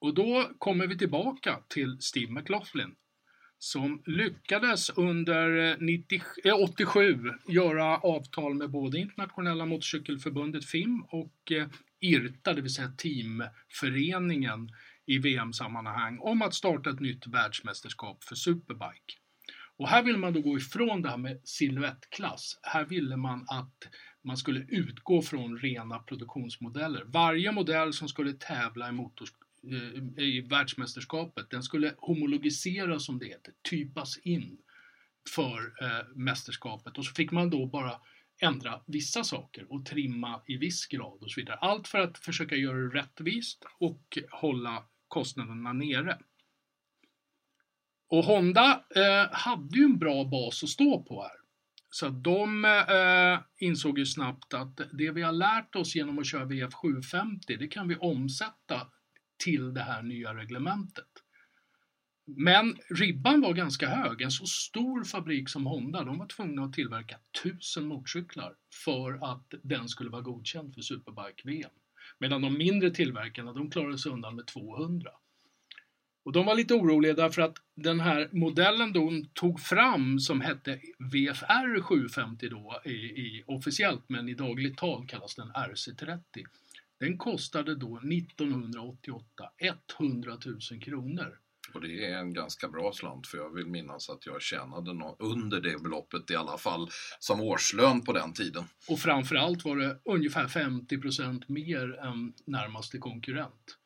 Och 0.00 0.14
då 0.14 0.50
kommer 0.58 0.86
vi 0.86 0.98
tillbaka 0.98 1.62
till 1.68 2.00
Steve 2.00 2.32
McLaughlin 2.32 2.94
som 3.62 4.02
lyckades 4.06 4.90
under 4.90 5.76
90, 5.80 6.22
eh, 6.44 6.54
87 6.54 7.28
eh, 7.28 7.54
göra 7.54 7.98
avtal 7.98 8.54
med 8.54 8.70
både 8.70 8.98
Internationella 8.98 9.66
motorcykelförbundet 9.66 10.64
FIM 10.64 11.02
och 11.08 11.52
eh, 11.52 11.66
IRTA, 12.00 12.52
det 12.54 12.60
vill 12.60 12.74
säga 12.74 12.92
teamföreningen 12.96 14.68
i 15.06 15.18
VM-sammanhang, 15.18 16.18
om 16.20 16.42
att 16.42 16.54
starta 16.54 16.90
ett 16.90 17.00
nytt 17.00 17.26
världsmästerskap 17.26 18.24
för 18.24 18.34
Superbike. 18.34 19.14
Och 19.76 19.88
här 19.88 20.02
vill 20.02 20.16
man 20.16 20.32
då 20.32 20.40
gå 20.40 20.56
ifrån 20.56 21.02
det 21.02 21.08
här 21.08 21.16
med 21.16 21.40
siluettklass. 21.44 22.58
Här 22.62 22.84
ville 22.84 23.16
man 23.16 23.46
att 23.48 23.88
man 24.24 24.36
skulle 24.36 24.60
utgå 24.68 25.22
från 25.22 25.58
rena 25.58 25.98
produktionsmodeller. 25.98 27.04
Varje 27.06 27.52
modell 27.52 27.92
som 27.92 28.08
skulle 28.08 28.32
tävla 28.32 28.88
i, 28.88 28.92
motors, 28.92 29.32
Eh, 29.66 30.24
i 30.24 30.40
världsmästerskapet, 30.40 31.50
den 31.50 31.62
skulle 31.62 31.94
homologiseras 31.98 33.06
som 33.06 33.18
det 33.18 33.26
heter, 33.26 33.54
typas 33.70 34.18
in 34.18 34.58
för 35.34 35.74
eh, 35.82 36.06
mästerskapet 36.16 36.98
och 36.98 37.04
så 37.04 37.14
fick 37.14 37.30
man 37.30 37.50
då 37.50 37.66
bara 37.66 38.00
ändra 38.42 38.80
vissa 38.86 39.24
saker 39.24 39.72
och 39.72 39.86
trimma 39.86 40.42
i 40.46 40.56
viss 40.56 40.86
grad 40.86 41.22
och 41.22 41.30
så 41.30 41.40
vidare. 41.40 41.56
Allt 41.56 41.88
för 41.88 41.98
att 41.98 42.18
försöka 42.18 42.56
göra 42.56 42.78
det 42.78 42.98
rättvist 42.98 43.64
och 43.78 44.18
hålla 44.30 44.84
kostnaderna 45.08 45.72
nere. 45.72 46.18
Och 48.08 48.24
Honda 48.24 48.84
eh, 48.96 49.32
hade 49.32 49.78
ju 49.78 49.84
en 49.84 49.98
bra 49.98 50.24
bas 50.24 50.62
att 50.62 50.68
stå 50.68 51.02
på 51.02 51.22
här. 51.22 51.40
Så 51.90 52.08
de 52.08 52.64
eh, 52.64 53.66
insåg 53.66 53.98
ju 53.98 54.06
snabbt 54.06 54.54
att 54.54 54.76
det 54.76 55.10
vi 55.10 55.22
har 55.22 55.32
lärt 55.32 55.76
oss 55.76 55.94
genom 55.96 56.18
att 56.18 56.26
köra 56.26 56.44
VF 56.44 56.74
750, 56.74 57.56
det 57.56 57.68
kan 57.68 57.88
vi 57.88 57.96
omsätta 57.96 58.86
till 59.44 59.74
det 59.74 59.82
här 59.82 60.02
nya 60.02 60.34
reglementet. 60.34 61.08
Men 62.36 62.76
ribban 62.88 63.40
var 63.40 63.54
ganska 63.54 63.88
hög. 63.88 64.22
En 64.22 64.30
så 64.30 64.46
stor 64.46 65.04
fabrik 65.04 65.48
som 65.48 65.66
Honda, 65.66 66.04
de 66.04 66.18
var 66.18 66.26
tvungna 66.26 66.64
att 66.64 66.72
tillverka 66.72 67.16
tusen 67.42 67.86
motorcyklar 67.86 68.54
för 68.84 69.32
att 69.32 69.54
den 69.62 69.88
skulle 69.88 70.10
vara 70.10 70.22
godkänd 70.22 70.74
för 70.74 70.82
Superbike-VM. 70.82 71.70
Medan 72.18 72.42
de 72.42 72.58
mindre 72.58 72.90
tillverkarna, 72.90 73.52
de 73.52 73.70
klarade 73.70 73.98
sig 73.98 74.12
undan 74.12 74.36
med 74.36 74.46
200. 74.46 75.10
Och 76.24 76.32
de 76.32 76.46
var 76.46 76.54
lite 76.54 76.74
oroliga 76.74 77.14
därför 77.14 77.42
att 77.42 77.56
den 77.74 78.00
här 78.00 78.28
modellen 78.32 78.92
de 78.92 79.28
tog 79.34 79.60
fram 79.60 80.18
som 80.18 80.40
hette 80.40 80.80
VFR 80.98 81.82
750 81.82 82.48
då 82.48 82.80
i, 82.84 82.90
i, 82.90 83.44
officiellt 83.46 84.04
men 84.08 84.28
i 84.28 84.34
dagligt 84.34 84.76
tal 84.76 85.06
kallas 85.06 85.34
den 85.34 85.52
RC30. 85.52 86.20
Den 87.00 87.18
kostade 87.18 87.74
då 87.74 87.96
1988 87.96 89.24
100 89.98 90.38
000 90.70 90.80
kronor. 90.80 91.38
Och 91.74 91.80
det 91.80 92.04
är 92.04 92.18
en 92.18 92.32
ganska 92.32 92.68
bra 92.68 92.92
slant 92.92 93.26
för 93.26 93.38
jag 93.38 93.54
vill 93.54 93.66
minnas 93.66 94.10
att 94.10 94.26
jag 94.26 94.42
tjänade 94.42 94.94
no 94.94 95.16
under 95.18 95.60
det 95.60 95.82
beloppet 95.82 96.30
i 96.30 96.36
alla 96.36 96.58
fall 96.58 96.88
som 97.18 97.40
årslön 97.40 98.04
på 98.04 98.12
den 98.12 98.32
tiden. 98.32 98.64
Och 98.88 98.98
framförallt 98.98 99.64
var 99.64 99.76
det 99.76 99.98
ungefär 100.04 100.46
50% 100.46 101.44
mer 101.46 101.98
än 101.98 102.32
närmaste 102.46 102.98
konkurrent. 102.98 103.76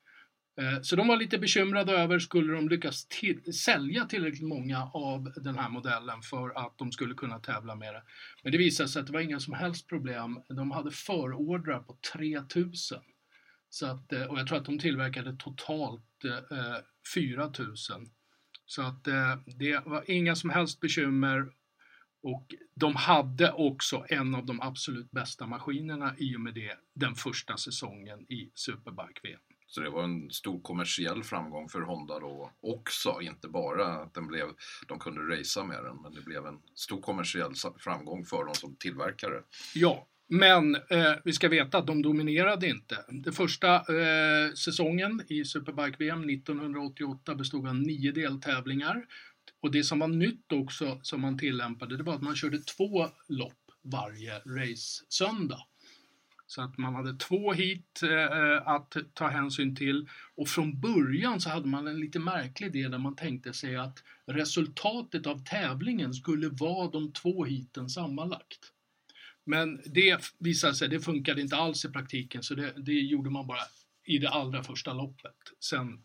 Eh, 0.60 0.80
så 0.82 0.96
de 0.96 1.08
var 1.08 1.16
lite 1.16 1.38
bekymrade 1.38 1.92
över, 1.92 2.18
skulle 2.18 2.52
de 2.52 2.68
lyckas 2.68 3.06
till, 3.06 3.54
sälja 3.54 4.04
tillräckligt 4.04 4.48
många 4.48 4.90
av 4.94 5.32
den 5.36 5.58
här 5.58 5.68
modellen 5.68 6.22
för 6.22 6.66
att 6.66 6.78
de 6.78 6.92
skulle 6.92 7.14
kunna 7.14 7.38
tävla 7.38 7.74
med 7.74 7.94
det. 7.94 8.02
Men 8.42 8.52
det 8.52 8.58
visade 8.58 8.88
sig 8.88 9.00
att 9.00 9.06
det 9.06 9.12
var 9.12 9.20
inga 9.20 9.40
som 9.40 9.54
helst 9.54 9.88
problem. 9.88 10.40
De 10.48 10.70
hade 10.70 10.90
förordrar 10.90 11.78
på 11.78 11.96
3000. 12.12 12.98
Så 13.68 13.86
att, 13.86 14.12
eh, 14.12 14.22
och 14.22 14.38
jag 14.38 14.46
tror 14.46 14.58
att 14.58 14.64
de 14.64 14.78
tillverkade 14.78 15.36
totalt 15.36 16.24
eh, 16.50 16.76
4000. 17.14 18.10
Så 18.66 18.82
att 18.82 19.06
eh, 19.06 19.38
det 19.58 19.86
var 19.86 20.10
inga 20.10 20.34
som 20.34 20.50
helst 20.50 20.80
bekymmer 20.80 21.52
och 22.22 22.54
de 22.74 22.96
hade 22.96 23.52
också 23.52 24.06
en 24.08 24.34
av 24.34 24.46
de 24.46 24.60
absolut 24.60 25.10
bästa 25.10 25.46
maskinerna 25.46 26.14
i 26.18 26.36
och 26.36 26.40
med 26.40 26.54
det 26.54 26.78
den 26.94 27.14
första 27.14 27.56
säsongen 27.56 28.20
i 28.20 28.50
Superbike-VM. 28.54 29.40
Så 29.66 29.80
det 29.80 29.90
var 29.90 30.04
en 30.04 30.30
stor 30.30 30.60
kommersiell 30.60 31.22
framgång 31.22 31.68
för 31.68 31.80
Honda 31.80 32.20
då 32.20 32.52
också, 32.60 33.18
inte 33.20 33.48
bara 33.48 33.86
att 33.86 34.14
den 34.14 34.26
blev, 34.26 34.46
de 34.88 34.98
kunde 34.98 35.20
racea 35.20 35.64
med 35.64 35.84
den, 35.84 36.02
men 36.02 36.14
det 36.14 36.20
blev 36.20 36.46
en 36.46 36.58
stor 36.74 37.00
kommersiell 37.00 37.52
framgång 37.78 38.24
för 38.24 38.44
dem 38.44 38.54
som 38.54 38.76
tillverkare. 38.76 39.42
Ja, 39.74 40.06
men 40.28 40.74
eh, 40.74 41.14
vi 41.24 41.32
ska 41.32 41.48
veta 41.48 41.78
att 41.78 41.86
de 41.86 42.02
dominerade 42.02 42.68
inte. 42.68 43.04
Den 43.08 43.32
första 43.32 43.74
eh, 43.74 44.52
säsongen 44.54 45.22
i 45.28 45.44
Superbike-VM 45.44 46.28
1988 46.30 47.34
bestod 47.34 47.68
av 47.68 47.74
nio 47.74 48.12
deltävlingar. 48.12 49.04
Och 49.62 49.70
det 49.70 49.84
som 49.84 49.98
var 49.98 50.08
nytt 50.08 50.52
också 50.52 51.00
som 51.02 51.20
man 51.20 51.38
tillämpade, 51.38 51.96
det 51.96 52.02
var 52.02 52.14
att 52.14 52.22
man 52.22 52.36
körde 52.36 52.58
två 52.58 53.08
lopp 53.28 53.52
varje 53.82 54.38
race-söndag. 54.38 55.60
Så 56.46 56.62
att 56.62 56.78
man 56.78 56.94
hade 56.94 57.18
två 57.18 57.52
hit 57.52 58.02
eh, 58.02 58.10
eh, 58.10 58.68
att 58.68 58.96
ta 59.14 59.28
hänsyn 59.28 59.76
till 59.76 60.08
och 60.34 60.48
från 60.48 60.80
början 60.80 61.40
så 61.40 61.50
hade 61.50 61.68
man 61.68 61.86
en 61.86 62.00
lite 62.00 62.18
märklig 62.18 62.66
idé 62.66 62.88
där 62.88 62.98
man 62.98 63.16
tänkte 63.16 63.52
sig 63.52 63.76
att 63.76 64.02
resultatet 64.26 65.26
av 65.26 65.44
tävlingen 65.44 66.14
skulle 66.14 66.48
vara 66.48 66.90
de 66.90 67.12
två 67.12 67.44
hiten 67.44 67.88
sammanlagt. 67.88 68.72
Men 69.44 69.82
det 69.84 70.32
visade 70.38 70.74
sig, 70.74 70.88
det 70.88 71.00
funkade 71.00 71.40
inte 71.40 71.56
alls 71.56 71.84
i 71.84 71.88
praktiken 71.88 72.42
så 72.42 72.54
det, 72.54 72.72
det 72.76 72.92
gjorde 72.92 73.30
man 73.30 73.46
bara 73.46 73.62
i 74.04 74.18
det 74.18 74.30
allra 74.30 74.62
första 74.62 74.92
loppet. 74.92 75.36
Sen 75.60 76.04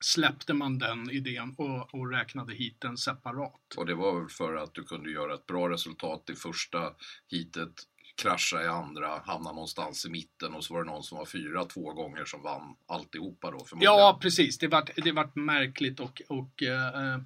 släppte 0.00 0.54
man 0.54 0.78
den 0.78 1.10
idén 1.10 1.54
och, 1.58 1.94
och 1.94 2.10
räknade 2.10 2.54
hiten 2.54 2.96
separat. 2.96 3.74
Och 3.76 3.86
det 3.86 3.94
var 3.94 4.20
väl 4.20 4.28
för 4.28 4.54
att 4.54 4.74
du 4.74 4.84
kunde 4.84 5.10
göra 5.10 5.34
ett 5.34 5.46
bra 5.46 5.68
resultat 5.68 6.30
i 6.30 6.34
första 6.34 6.94
hitet 7.28 7.82
krascha 8.22 8.62
i 8.62 8.66
andra, 8.66 9.22
hamna 9.24 9.52
någonstans 9.52 10.06
i 10.06 10.10
mitten 10.10 10.54
och 10.54 10.64
så 10.64 10.74
var 10.74 10.84
det 10.84 10.90
någon 10.90 11.02
som 11.02 11.18
var 11.18 11.26
fyra 11.26 11.64
två 11.64 11.92
gånger 11.92 12.24
som 12.24 12.42
vann 12.42 12.76
alltihopa 12.86 13.50
då 13.50 13.64
förmodligen. 13.64 13.94
Ja, 13.94 14.18
precis. 14.22 14.58
Det 14.58 14.68
vart, 14.68 14.90
det 14.96 15.12
vart 15.12 15.34
märkligt 15.34 16.00
och, 16.00 16.22
och 16.28 16.62
eh, 16.62 17.20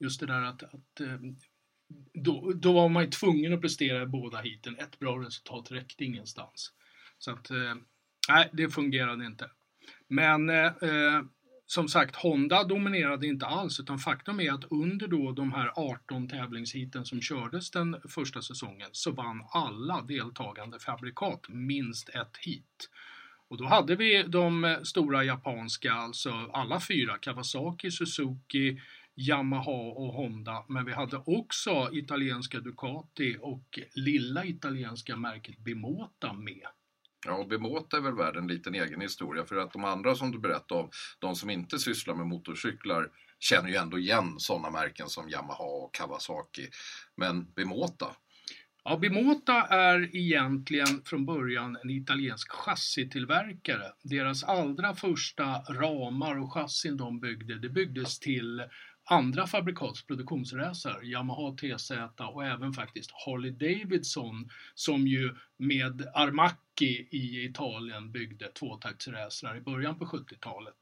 just 0.00 0.20
det 0.20 0.26
där 0.26 0.42
att, 0.42 0.62
att 0.62 1.00
eh, 1.00 1.18
då, 2.14 2.52
då 2.54 2.72
var 2.72 2.88
man 2.88 3.04
ju 3.04 3.10
tvungen 3.10 3.52
att 3.52 3.60
prestera 3.60 4.02
i 4.02 4.06
båda 4.06 4.40
hiten. 4.40 4.78
Ett 4.78 4.98
bra 4.98 5.18
resultat 5.18 5.70
räckte 5.70 6.04
ingenstans. 6.04 6.72
Så 7.18 7.30
att, 7.30 7.50
eh, 7.50 7.74
nej, 8.28 8.50
det 8.52 8.70
fungerade 8.70 9.26
inte. 9.26 9.50
Men 10.08 10.50
som 11.72 11.88
sagt, 11.88 12.16
Honda 12.16 12.64
dominerade 12.64 13.26
inte 13.26 13.46
alls 13.46 13.80
utan 13.80 13.98
faktum 13.98 14.40
är 14.40 14.52
att 14.52 14.64
under 14.70 15.08
då 15.08 15.32
de 15.32 15.52
här 15.52 15.72
18 15.76 16.28
tävlingshiten 16.28 17.04
som 17.04 17.20
kördes 17.20 17.70
den 17.70 17.96
första 18.08 18.42
säsongen 18.42 18.88
så 18.92 19.12
vann 19.12 19.44
alla 19.52 20.02
deltagande 20.02 20.78
fabrikat 20.78 21.46
minst 21.48 22.08
ett 22.08 22.36
hit. 22.40 22.90
Och 23.48 23.56
då 23.56 23.64
hade 23.64 23.96
vi 23.96 24.22
de 24.22 24.78
stora 24.82 25.24
japanska, 25.24 25.92
alltså 25.92 26.30
alla 26.52 26.80
fyra, 26.80 27.18
Kawasaki, 27.18 27.90
Suzuki, 27.90 28.80
Yamaha 29.14 29.92
och 29.92 30.12
Honda, 30.12 30.64
men 30.68 30.84
vi 30.84 30.92
hade 30.92 31.16
också 31.16 31.88
italienska 31.92 32.60
Ducati 32.60 33.36
och 33.40 33.78
lilla 33.94 34.44
italienska 34.44 35.16
märket 35.16 35.58
Bimota 35.58 36.32
med. 36.32 36.66
Ja, 37.26 37.32
och 37.32 37.48
Bemota 37.48 37.96
är 37.96 38.00
väl 38.00 38.14
värd 38.14 38.36
en 38.36 38.48
liten 38.48 38.74
egen 38.74 39.00
historia 39.00 39.44
för 39.44 39.56
att 39.56 39.72
de 39.72 39.84
andra 39.84 40.14
som 40.14 40.32
du 40.32 40.38
berättade 40.38 40.80
om, 40.80 40.90
de 41.18 41.36
som 41.36 41.50
inte 41.50 41.78
sysslar 41.78 42.14
med 42.14 42.26
motorcyklar 42.26 43.10
känner 43.38 43.68
ju 43.68 43.76
ändå 43.76 43.98
igen 43.98 44.34
sådana 44.38 44.70
märken 44.70 45.08
som 45.08 45.30
Yamaha 45.30 45.64
och 45.64 45.94
Kawasaki. 45.94 46.68
Men 47.16 47.52
Bemota? 47.52 48.16
Ja, 48.84 48.96
Bemota 48.96 49.62
är 49.62 50.16
egentligen 50.16 51.02
från 51.04 51.26
början 51.26 51.78
en 51.82 51.90
italiensk 51.90 52.52
chassitillverkare. 52.52 53.92
Deras 54.02 54.44
allra 54.44 54.94
första 54.94 55.44
ramar 55.60 56.38
och 56.38 56.52
chassin 56.52 56.96
de 56.96 57.20
byggde, 57.20 57.58
det 57.58 57.68
byggdes 57.68 58.18
till 58.18 58.62
andra 59.04 59.46
fabrikats 59.46 60.06
produktionsracer, 60.06 61.04
Yamaha 61.04 61.56
TZ 61.56 61.90
och 62.18 62.44
även 62.44 62.72
faktiskt 62.72 63.10
Harley 63.26 63.50
Davidson 63.50 64.50
som 64.74 65.06
ju 65.06 65.36
med 65.56 66.08
Armacchi 66.14 67.08
i 67.10 67.44
Italien 67.44 68.12
byggde 68.12 68.48
tvåtaktsracrar 68.48 69.56
i 69.56 69.60
början 69.60 69.98
på 69.98 70.04
70-talet. 70.04 70.76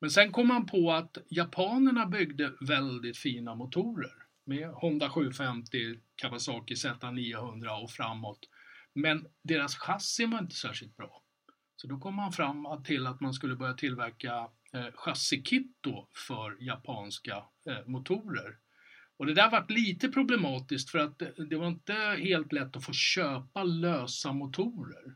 Men 0.00 0.10
sen 0.10 0.32
kom 0.32 0.48
man 0.48 0.66
på 0.66 0.92
att 0.92 1.18
japanerna 1.28 2.06
byggde 2.06 2.52
väldigt 2.60 3.18
fina 3.18 3.54
motorer 3.54 4.12
med 4.44 4.68
Honda 4.68 5.10
750, 5.10 5.78
Kawasaki 6.16 6.74
Z900 6.74 7.82
och 7.82 7.90
framåt. 7.90 8.48
Men 8.94 9.26
deras 9.42 9.76
chassi 9.76 10.26
var 10.26 10.38
inte 10.38 10.54
särskilt 10.56 10.96
bra. 10.96 11.21
Så 11.76 11.86
då 11.86 11.98
kom 11.98 12.14
man 12.14 12.32
fram 12.32 12.66
till 12.84 13.06
att 13.06 13.20
man 13.20 13.34
skulle 13.34 13.56
börja 13.56 13.74
tillverka 13.74 14.48
eh, 14.72 14.86
chassikit 14.94 15.76
då 15.80 16.08
för 16.28 16.56
japanska 16.60 17.44
eh, 17.66 17.86
motorer. 17.86 18.56
Och 19.16 19.26
det 19.26 19.34
där 19.34 19.50
var 19.50 19.66
lite 19.68 20.08
problematiskt 20.08 20.90
för 20.90 20.98
att 20.98 21.18
det, 21.18 21.46
det 21.50 21.56
var 21.56 21.68
inte 21.68 21.92
helt 22.18 22.52
lätt 22.52 22.76
att 22.76 22.84
få 22.84 22.92
köpa 22.92 23.62
lösa 23.62 24.32
motorer. 24.32 25.14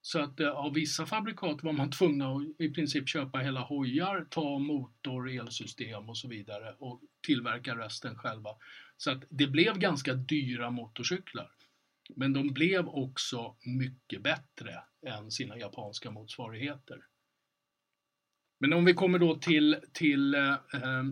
Så 0.00 0.20
att 0.20 0.40
eh, 0.40 0.50
av 0.50 0.74
vissa 0.74 1.06
fabrikat 1.06 1.62
var 1.62 1.72
man 1.72 1.90
tvungen 1.98 2.22
att 2.22 2.42
i 2.58 2.68
princip 2.68 3.08
köpa 3.08 3.38
hela 3.38 3.60
hojar, 3.60 4.26
ta 4.30 4.58
motor, 4.58 5.30
elsystem 5.30 6.08
och 6.08 6.18
så 6.18 6.28
vidare 6.28 6.74
och 6.78 7.00
tillverka 7.26 7.78
resten 7.78 8.18
själva. 8.18 8.50
Så 8.96 9.10
att 9.10 9.24
det 9.28 9.46
blev 9.46 9.78
ganska 9.78 10.14
dyra 10.14 10.70
motorcyklar. 10.70 11.50
Men 12.16 12.32
de 12.32 12.52
blev 12.52 12.88
också 12.88 13.56
mycket 13.60 14.22
bättre 14.22 14.82
än 15.06 15.30
sina 15.30 15.58
japanska 15.58 16.10
motsvarigheter. 16.10 17.04
Men 18.60 18.72
om 18.72 18.84
vi 18.84 18.94
kommer 18.94 19.18
då 19.18 19.34
till, 19.34 19.76
till 19.92 20.34
eh, 20.34 20.52
eh 20.52 21.04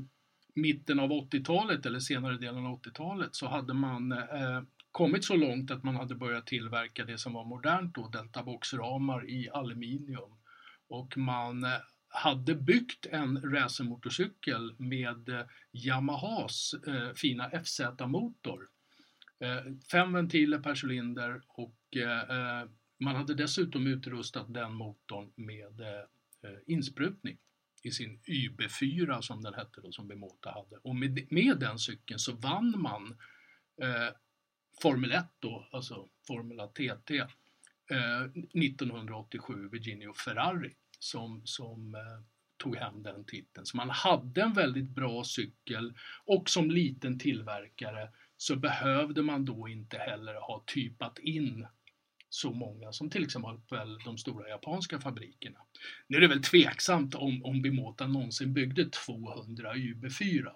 mitten 0.57 1.01
av 1.01 1.11
80-talet 1.11 1.87
eller 1.87 2.01
senare 2.01 2.39
delen 2.39 2.67
av 2.67 2.83
80-talet 2.83 3.35
så 3.35 3.47
hade 3.47 3.75
man 3.75 4.13
eh, 4.13 4.63
kommit 4.93 5.25
så 5.25 5.37
långt 5.37 5.71
att 5.71 5.85
man 5.85 5.97
hade 5.97 6.15
börjat 6.15 6.47
tillverka 6.47 7.05
det 7.05 7.19
som 7.19 7.33
var 7.33 7.45
modernt 7.45 7.95
då, 7.95 8.09
deltaboxramar 8.09 9.31
i 9.31 9.51
aluminium. 9.51 10.31
Och 10.89 11.19
man 11.19 11.65
eh, 11.65 11.71
hade 12.09 12.55
byggt 12.55 13.07
en 13.07 13.53
racermotorcykel 13.53 14.75
med 14.79 15.29
eh, 15.29 15.47
Yamahas 15.73 16.75
eh, 16.87 17.13
fina 17.15 17.51
FZ-motor. 17.51 18.69
Eh, 19.39 19.73
fem 19.91 20.13
ventiler 20.13 20.59
per 20.59 20.75
cylinder 20.85 21.43
och 21.49 21.97
eh, 21.97 22.31
eh, 22.31 22.69
man 22.99 23.17
hade 23.17 23.35
dessutom 23.35 23.87
utrustat 23.87 24.55
den 24.55 24.73
motorn 24.73 25.33
med 25.35 25.81
eh, 25.81 26.51
eh, 26.51 26.59
insprutning 26.67 27.39
i 27.83 27.91
sin 27.91 28.21
YB4 28.27 29.21
som 29.21 29.43
den 29.43 29.55
hette 29.55 29.81
då, 29.81 29.93
som 29.93 30.09
Bemota 30.09 30.51
hade. 30.51 30.77
Och 30.83 30.97
med, 30.97 31.33
med 31.33 31.59
den 31.59 31.79
cykeln 31.79 32.19
så 32.19 32.33
vann 32.33 32.75
man 32.79 33.19
eh, 33.83 34.15
Formel 34.83 35.13
1 35.13 35.25
då, 35.39 35.69
alltså 35.73 36.09
Formula 36.27 36.67
TT, 36.67 37.19
eh, 37.91 38.23
1987, 38.23 39.69
Virginio 39.69 40.13
Ferrari, 40.13 40.75
som, 40.99 41.43
som 41.45 41.95
eh, 41.95 42.25
tog 42.57 42.77
hem 42.77 43.03
den 43.03 43.25
titeln. 43.25 43.67
Så 43.67 43.77
man 43.77 43.91
hade 43.91 44.43
en 44.43 44.53
väldigt 44.53 44.91
bra 44.91 45.25
cykel 45.25 45.95
och 46.25 46.51
som 46.51 46.71
liten 46.71 47.19
tillverkare 47.19 48.09
så 48.37 48.57
behövde 48.57 49.23
man 49.23 49.45
då 49.45 49.69
inte 49.69 49.99
heller 49.99 50.35
ha 50.35 50.65
typat 50.67 51.19
in 51.19 51.67
så 52.29 52.53
många 52.53 52.93
som 52.93 53.11
till 53.11 53.25
exempel 53.25 53.99
de 54.05 54.19
stora 54.19 54.49
japanska 54.49 55.01
fabrikerna. 55.01 55.59
Nu 56.07 56.17
är 56.17 56.21
det 56.21 56.29
väl 56.29 56.43
tveksamt 56.43 57.15
om, 57.15 57.45
om 57.45 57.63
Bimota 57.63 58.07
någonsin 58.07 58.53
byggde 58.53 58.91
200 59.07 59.75
UB4, 59.75 60.47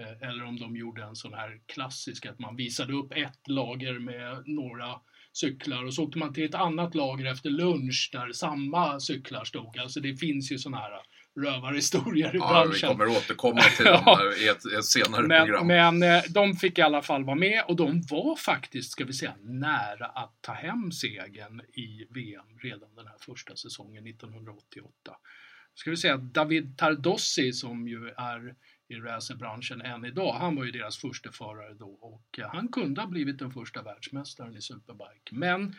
eh, 0.00 0.28
eller 0.28 0.44
om 0.44 0.58
de 0.60 0.76
gjorde 0.76 1.02
en 1.02 1.16
sån 1.16 1.34
här 1.34 1.60
klassisk 1.66 2.26
att 2.26 2.38
man 2.38 2.56
visade 2.56 2.92
upp 2.92 3.12
ett 3.12 3.48
lager 3.48 3.98
med 3.98 4.42
några 4.46 5.00
cyklar 5.32 5.84
och 5.84 5.94
så 5.94 6.04
åkte 6.04 6.18
man 6.18 6.34
till 6.34 6.44
ett 6.44 6.54
annat 6.54 6.94
lager 6.94 7.32
efter 7.32 7.50
lunch 7.50 8.10
där 8.12 8.32
samma 8.32 9.00
cyklar 9.00 9.44
stod. 9.44 9.78
Alltså 9.78 10.00
det 10.00 10.16
finns 10.16 10.52
ju 10.52 10.58
såna 10.58 10.76
här 10.76 10.92
rövarhistorier 11.36 12.34
i 12.34 12.38
ja, 12.38 12.48
branschen. 12.48 12.72
Vi 12.72 12.80
kommer 12.80 13.08
återkomma 13.08 13.60
till 13.60 13.84
dem 13.84 14.18
i 14.44 14.48
ett, 14.48 14.64
ett 14.78 14.84
senare 14.84 15.26
men, 15.26 15.46
program. 15.46 15.66
Men 15.66 16.02
eh, 16.02 16.22
de 16.28 16.56
fick 16.56 16.78
i 16.78 16.82
alla 16.82 17.02
fall 17.02 17.24
vara 17.24 17.36
med 17.36 17.64
och 17.68 17.76
de 17.76 18.02
var 18.10 18.36
faktiskt, 18.36 18.92
ska 18.92 19.04
vi 19.04 19.12
säga, 19.12 19.34
nära 19.42 20.06
att 20.06 20.38
ta 20.40 20.52
hem 20.52 20.92
segern 20.92 21.60
i 21.60 22.06
VM 22.10 22.58
redan 22.62 22.94
den 22.94 23.06
här 23.06 23.18
första 23.20 23.56
säsongen 23.56 24.06
1988. 24.06 24.92
Ska 25.74 25.90
vi 25.90 25.96
säga 25.96 26.16
David 26.16 26.78
Tardossi 26.78 27.52
som 27.52 27.88
ju 27.88 28.08
är 28.08 28.54
i 28.90 28.94
racerbranschen 28.94 29.80
än 29.80 30.04
idag. 30.04 30.32
Han 30.32 30.56
var 30.56 30.64
ju 30.64 30.70
deras 30.70 30.98
första 30.98 31.32
förare 31.32 31.74
då 31.74 31.88
och 31.88 32.38
eh, 32.38 32.48
han 32.52 32.68
kunde 32.68 33.00
ha 33.00 33.08
blivit 33.08 33.38
den 33.38 33.50
första 33.50 33.82
världsmästaren 33.82 34.56
i 34.56 34.60
superbike. 34.60 35.30
Men 35.32 35.74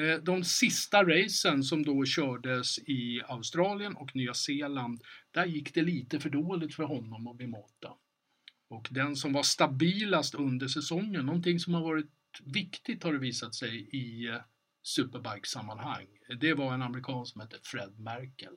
Eh, 0.00 0.16
de 0.16 0.44
sista 0.44 1.04
racen 1.04 1.64
som 1.64 1.82
då 1.84 2.04
kördes 2.04 2.78
i 2.78 3.22
Australien 3.28 3.96
och 3.96 4.16
Nya 4.16 4.34
Zeeland, 4.34 5.00
där 5.30 5.46
gick 5.46 5.74
det 5.74 5.82
lite 5.82 6.20
för 6.20 6.30
dåligt 6.30 6.74
för 6.74 6.82
honom 6.84 7.26
och 7.26 7.36
Bimota. 7.36 7.92
Och 8.70 8.88
den 8.90 9.16
som 9.16 9.32
var 9.32 9.42
stabilast 9.42 10.34
under 10.34 10.68
säsongen, 10.68 11.26
någonting 11.26 11.60
som 11.60 11.74
har 11.74 11.82
varit 11.82 12.10
viktigt 12.44 13.02
har 13.02 13.12
det 13.12 13.18
visat 13.18 13.54
sig 13.54 13.88
i 13.96 14.28
eh, 14.28 14.40
superbike-sammanhang, 14.82 16.06
det 16.40 16.54
var 16.54 16.74
en 16.74 16.82
amerikan 16.82 17.26
som 17.26 17.40
hette 17.40 17.58
Fred 17.62 17.98
Merkel. 17.98 18.56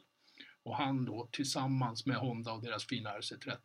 Och 0.63 0.75
han 0.75 1.05
då 1.05 1.29
tillsammans 1.31 2.05
med 2.05 2.15
Honda 2.15 2.51
och 2.51 2.61
deras 2.61 2.85
fina 2.85 3.09
RC30 3.09 3.57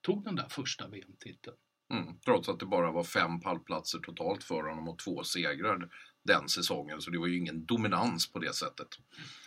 tog 0.00 0.24
den 0.24 0.36
där 0.36 0.48
första 0.48 0.88
VM-titeln. 0.88 1.56
Mm, 1.92 2.18
trots 2.24 2.48
att 2.48 2.60
det 2.60 2.66
bara 2.66 2.92
var 2.92 3.04
fem 3.04 3.40
pallplatser 3.40 3.98
totalt 3.98 4.44
för 4.44 4.62
honom 4.62 4.88
och 4.88 4.98
två 4.98 5.24
segrar 5.24 5.88
den 6.28 6.48
säsongen. 6.48 7.00
Så 7.00 7.10
det 7.10 7.18
var 7.18 7.26
ju 7.26 7.38
ingen 7.38 7.66
dominans 7.66 8.32
på 8.32 8.38
det 8.38 8.54
sättet. 8.54 8.88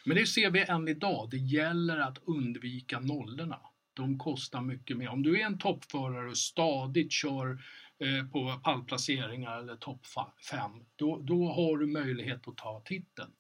Men 0.05 0.17
det 0.17 0.25
ser 0.25 0.51
vi 0.51 0.61
än 0.63 0.87
idag. 0.87 1.29
Det 1.31 1.37
gäller 1.37 1.97
att 1.97 2.17
undvika 2.25 2.99
nollorna. 2.99 3.59
De 3.93 4.17
kostar 4.17 4.61
mycket 4.61 4.97
mer. 4.97 5.09
Om 5.09 5.23
du 5.23 5.41
är 5.41 5.45
en 5.45 5.57
toppförare 5.57 6.29
och 6.29 6.37
stadigt 6.37 7.11
kör 7.11 7.63
eh, 7.99 8.31
på 8.31 8.61
pallplaceringar 8.63 9.59
eller 9.59 9.75
topp 9.75 10.05
5, 10.51 10.71
då, 10.95 11.21
då 11.21 11.51
har 11.51 11.77
du 11.77 11.87
möjlighet 11.87 12.47
att 12.47 12.57
ta 12.57 12.81
titeln. 12.85 13.31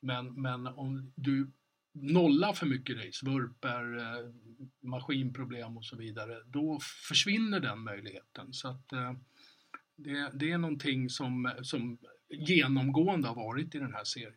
Men, 0.00 0.42
men 0.42 0.66
om 0.66 1.12
du 1.14 1.50
nollar 1.92 2.52
för 2.52 2.66
mycket 2.66 2.96
race, 2.96 3.26
vurper, 3.26 3.96
eh, 3.96 4.32
maskinproblem 4.80 5.76
och 5.76 5.84
så 5.84 5.96
vidare, 5.96 6.42
då 6.46 6.78
försvinner 7.08 7.60
den 7.60 7.80
möjligheten. 7.80 8.52
Så 8.52 8.68
att 8.68 8.92
eh, 8.92 9.12
det, 9.96 10.30
det, 10.34 10.50
är 10.50 10.58
någonting 10.58 11.10
som, 11.10 11.52
som 11.62 11.98
genomgående 12.30 13.28
har 13.28 13.34
varit 13.34 13.74
i 13.74 13.78
den 13.78 13.94
här 13.94 14.04
serien. 14.04 14.32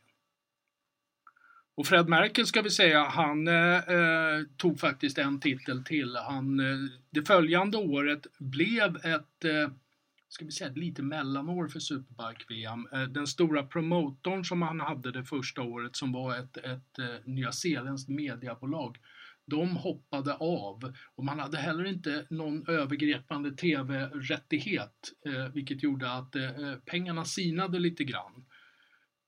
Och 1.80 1.88
Fred 1.88 2.10
Merkel 2.10 2.46
ska 2.46 2.62
vi 2.62 2.70
säga, 2.70 3.04
han 3.04 3.48
eh, 3.48 3.78
eh, 3.78 4.44
tog 4.58 4.80
faktiskt 4.80 5.18
en 5.18 5.40
titel 5.40 5.84
till. 5.84 6.16
Han, 6.16 6.60
eh, 6.60 6.78
det 7.10 7.28
följande 7.28 7.78
året 7.78 8.28
blev 8.38 8.96
ett, 8.96 9.46
eh, 9.46 9.72
ska 10.30 10.46
vi 10.46 10.52
säga, 10.52 10.72
lite 10.76 11.04
mellanår 11.04 11.68
för 11.68 11.80
Superbike-VM. 11.80 12.88
Eh, 12.92 13.02
den 13.04 13.28
stora 13.28 13.64
promotorn 13.64 14.46
som 14.46 14.62
han 14.62 14.80
hade 14.80 15.12
det 15.12 15.24
första 15.24 15.62
året 15.62 15.96
som 15.96 16.12
var 16.12 16.36
ett, 16.36 16.58
ett 16.58 17.00
eh, 17.00 17.26
nyzeeländskt 17.26 18.10
mediebolag 18.10 18.98
de 19.50 19.76
hoppade 19.76 20.34
av 20.34 20.94
och 21.16 21.26
man 21.26 21.40
hade 21.40 21.58
heller 21.58 21.86
inte 21.86 22.26
någon 22.30 22.68
övergripande 22.68 23.52
tv-rättighet 23.52 25.12
eh, 25.26 25.54
vilket 25.54 25.84
gjorde 25.84 26.12
att 26.12 26.36
eh, 26.36 26.44
eh 26.44 26.76
pengarna 26.86 27.26
sinade 27.26 27.80
lite 27.80 28.04
grann. 28.04 28.46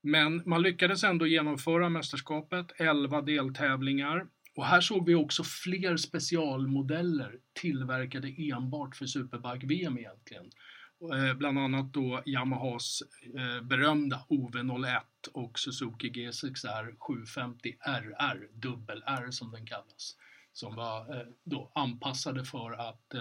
Men 0.03 0.43
man 0.45 0.62
lyckades 0.62 1.03
ändå 1.03 1.27
genomföra 1.27 1.89
mästerskapet, 1.89 2.71
11 2.77 3.21
deltävlingar 3.21 4.27
och 4.55 4.65
här 4.65 4.81
såg 4.81 5.05
vi 5.05 5.15
också 5.15 5.43
fler 5.43 5.97
specialmodeller 5.97 7.36
tillverkade 7.53 8.27
enbart 8.38 8.95
för 8.95 9.05
Superbike-VM 9.05 9.97
egentligen. 9.97 10.45
Bland 11.35 11.59
annat 11.59 11.93
då 11.93 12.21
Yamahas 12.25 13.03
berömda 13.63 14.25
OV01 14.29 15.01
och 15.33 15.59
Suzuki 15.59 16.09
G6R 16.09 16.95
750 16.99 17.75
RR, 17.79 18.49
dubbel-R 18.53 19.31
som 19.31 19.51
den 19.51 19.65
kallas, 19.65 20.15
som 20.53 20.75
var 20.75 21.25
då 21.43 21.71
anpassade 21.75 22.45
för 22.45 22.89
att 22.89 23.13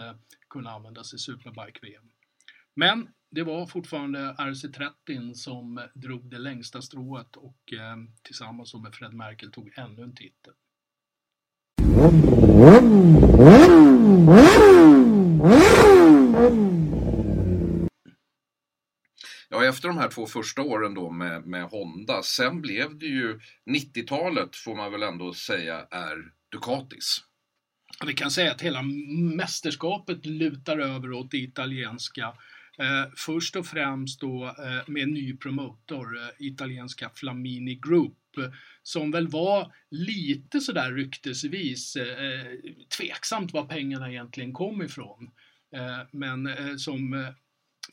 kunna 0.48 0.70
användas 0.70 1.14
i 1.14 1.18
Superbike-VM. 1.18 2.10
Men 2.74 3.08
det 3.30 3.42
var 3.42 3.66
fortfarande 3.66 4.18
RC30 4.38 5.34
som 5.34 5.88
drog 5.94 6.30
det 6.30 6.38
längsta 6.38 6.82
strået 6.82 7.36
och 7.36 7.72
tillsammans 8.22 8.74
med 8.74 8.94
Fred 8.94 9.14
Merkel 9.14 9.52
tog 9.52 9.72
ännu 9.76 10.02
en 10.02 10.14
titel. 10.14 10.52
Ja, 19.52 19.64
efter 19.64 19.88
de 19.88 19.98
här 19.98 20.08
två 20.08 20.26
första 20.26 20.62
åren 20.62 20.94
då 20.94 21.10
med, 21.10 21.46
med 21.46 21.64
Honda, 21.64 22.22
sen 22.22 22.60
blev 22.60 22.98
det 22.98 23.06
ju 23.06 23.40
90-talet 23.70 24.56
får 24.56 24.76
man 24.76 24.92
väl 24.92 25.02
ändå 25.02 25.34
säga 25.34 25.86
är 25.90 26.16
Ducatis. 26.52 27.24
Vi 28.06 28.14
kan 28.14 28.30
säga 28.30 28.52
att 28.52 28.60
hela 28.60 28.82
mästerskapet 29.36 30.26
lutar 30.26 30.78
över 30.78 31.12
åt 31.12 31.30
det 31.30 31.38
italienska. 31.38 32.24
Eh, 32.78 33.12
först 33.16 33.56
och 33.56 33.66
främst 33.66 34.20
då 34.20 34.44
eh, 34.44 34.82
med 34.86 35.08
ny 35.08 35.36
promotor, 35.36 36.18
eh, 36.18 36.28
italienska 36.38 37.10
Flamini 37.14 37.74
Group, 37.74 38.16
som 38.82 39.10
väl 39.10 39.28
var 39.28 39.72
lite 39.90 40.60
sådär 40.60 40.92
ryktesvis 40.92 41.96
eh, 41.96 42.24
eh 42.24 42.46
tveksamt 42.98 43.52
var 43.52 43.64
pengarna 43.64 44.10
egentligen 44.10 44.52
kom 44.52 44.82
ifrån. 44.82 45.30
Eh, 45.76 46.06
men 46.12 46.46
eh, 46.46 46.76
som 46.76 47.14
eh, 47.14 47.28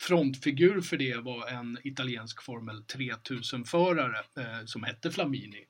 frontfigur 0.00 0.80
för 0.80 0.96
det 0.96 1.16
var 1.16 1.48
en 1.48 1.78
italiensk 1.84 2.42
Formel 2.42 2.82
3000-förare 2.82 4.18
eh, 4.18 4.64
som 4.64 4.82
hette 4.82 5.10
Flamini. 5.10 5.64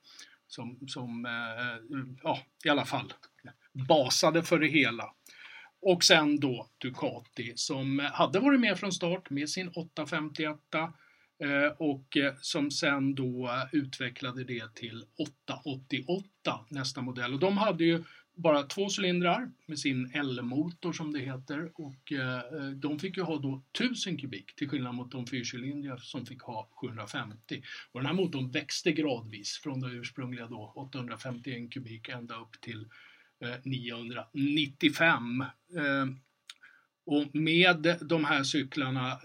Som, 0.47 0.79
som 0.87 1.25
eh, 1.25 2.11
ja, 2.23 2.39
i 2.65 2.69
alla 2.69 2.85
fall 2.85 3.13
basade 3.87 4.43
för 4.43 4.59
det 4.59 4.67
hela. 4.67 5.13
Och 5.81 6.03
sen 6.03 6.39
då 6.39 6.67
Ducati 6.77 7.53
som 7.55 7.99
hade 8.13 8.39
varit 8.39 8.59
med 8.59 8.79
från 8.79 8.91
start 8.91 9.29
med 9.29 9.49
sin 9.49 9.69
851 9.69 10.57
eh, 10.73 11.71
och 11.77 12.17
eh, 12.17 12.33
som 12.41 12.71
sen 12.71 13.15
då 13.15 13.49
utvecklade 13.71 14.43
det 14.43 14.75
till 14.75 15.03
888 15.17 16.65
nästa 16.69 17.01
modell. 17.01 17.33
Och 17.33 17.39
de 17.39 17.57
hade 17.57 17.83
ju 17.83 18.03
bara 18.39 18.63
två 18.63 18.87
cylindrar 18.97 19.51
med 19.65 19.79
sin 19.79 20.11
L-motor 20.13 20.93
som 20.93 21.13
det 21.13 21.19
heter 21.19 21.71
och 21.75 22.11
eh, 22.11 22.37
eh 22.37 22.69
de 22.69 22.99
fick 22.99 23.17
ju 23.17 23.23
ha 23.23 23.37
då 23.37 23.61
1000 23.79 24.17
kubik 24.17 24.55
till 24.55 24.69
skillnad 24.69 24.95
mot 24.95 25.11
de 25.11 25.27
fyrcylindriga 25.27 25.97
som 25.97 26.25
fick 26.25 26.41
ha 26.41 26.69
750. 26.81 27.63
Och 27.91 27.99
den 27.99 28.07
här 28.07 28.13
motorn 28.13 28.51
växte 28.51 28.91
gradvis 28.91 29.59
från 29.63 29.79
det 29.79 29.87
ursprungliga 29.87 30.47
då 30.47 30.73
851 30.75 31.71
kubik 31.71 32.09
ända 32.09 32.41
upp 32.41 32.61
till 32.61 32.87
eh, 33.39 33.55
995. 33.63 35.41
Eh, 35.41 36.05
och 37.05 37.35
med 37.35 37.97
de 38.01 38.25
här 38.25 38.43
cyklarna, 38.43 39.19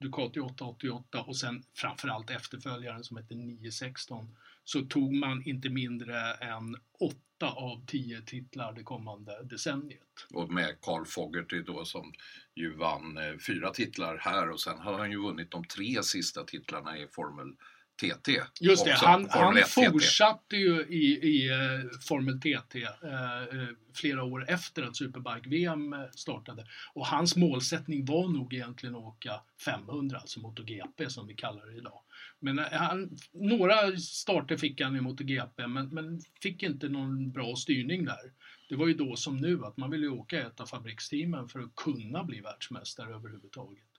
Ducati 0.00 0.40
888 0.40 1.22
och 1.22 1.36
sen 1.36 1.62
framförallt 1.74 2.30
efterföljaren 2.30 3.04
som 3.04 3.16
heter 3.16 3.34
916, 3.34 4.36
så 4.64 4.82
tog 4.82 5.14
man 5.14 5.42
inte 5.46 5.68
mindre 5.68 6.32
än 6.32 6.76
åtta 7.00 7.50
av 7.50 7.86
tio 7.86 8.20
titlar 8.20 8.72
det 8.72 8.82
kommande 8.82 9.42
decenniet. 9.42 10.26
Och 10.34 10.52
med 10.52 10.80
Carl 10.80 11.04
Fogerty 11.06 11.62
då 11.62 11.84
som 11.84 12.12
ju 12.54 12.76
vann 12.76 13.16
eh, 13.16 13.38
fyra 13.46 13.70
titlar 13.70 14.18
här 14.20 14.50
och 14.50 14.60
sen 14.60 14.78
har 14.78 14.98
han 14.98 15.10
ju 15.10 15.22
vunnit 15.22 15.50
de 15.50 15.64
tre 15.64 16.02
sista 16.02 16.44
titlarna 16.44 16.98
i 16.98 17.08
Formel 17.08 17.54
TT. 17.96 18.40
Just 18.60 18.84
det, 18.84 18.92
han, 18.92 19.26
han 19.30 19.56
fortsatte 19.66 20.56
ju 20.56 20.86
i, 20.88 21.18
i 21.22 21.50
uh, 21.50 21.90
Formel 22.08 22.40
TT 22.40 22.78
uh, 22.78 22.82
uh, 22.82 23.68
flera 23.94 24.24
år 24.24 24.50
efter 24.50 24.82
att 24.82 24.96
Superbike-VM 24.96 25.94
startade. 26.14 26.66
Och 26.94 27.06
hans 27.06 27.36
målsättning 27.36 28.04
var 28.04 28.28
nog 28.28 28.54
egentligen 28.54 28.94
att 28.94 29.02
åka 29.02 29.40
500, 29.64 30.18
alltså 30.18 30.40
MotoGP 30.40 31.10
som 31.10 31.26
vi 31.26 31.34
kallar 31.34 31.66
det 31.66 31.76
idag. 31.76 32.00
Men 32.40 32.58
han, 32.58 33.10
några 33.32 33.96
starter 33.96 34.56
fick 34.56 34.80
han 34.80 34.96
i 34.96 35.00
MotoGP 35.00 35.66
men, 35.66 35.88
men 35.88 36.20
fick 36.42 36.62
inte 36.62 36.88
någon 36.88 37.32
bra 37.32 37.56
styrning 37.56 38.04
där. 38.04 38.32
Det 38.68 38.76
var 38.76 38.86
ju 38.86 38.94
då 38.94 39.16
som 39.16 39.36
nu 39.36 39.64
att 39.64 39.76
man 39.76 39.90
ville 39.90 40.08
åka 40.08 40.46
ett 40.46 40.60
av 40.60 40.66
fabriksteamen 40.66 41.48
för 41.48 41.60
att 41.60 41.74
kunna 41.76 42.24
bli 42.24 42.40
världsmästare 42.40 43.14
överhuvudtaget. 43.14 43.93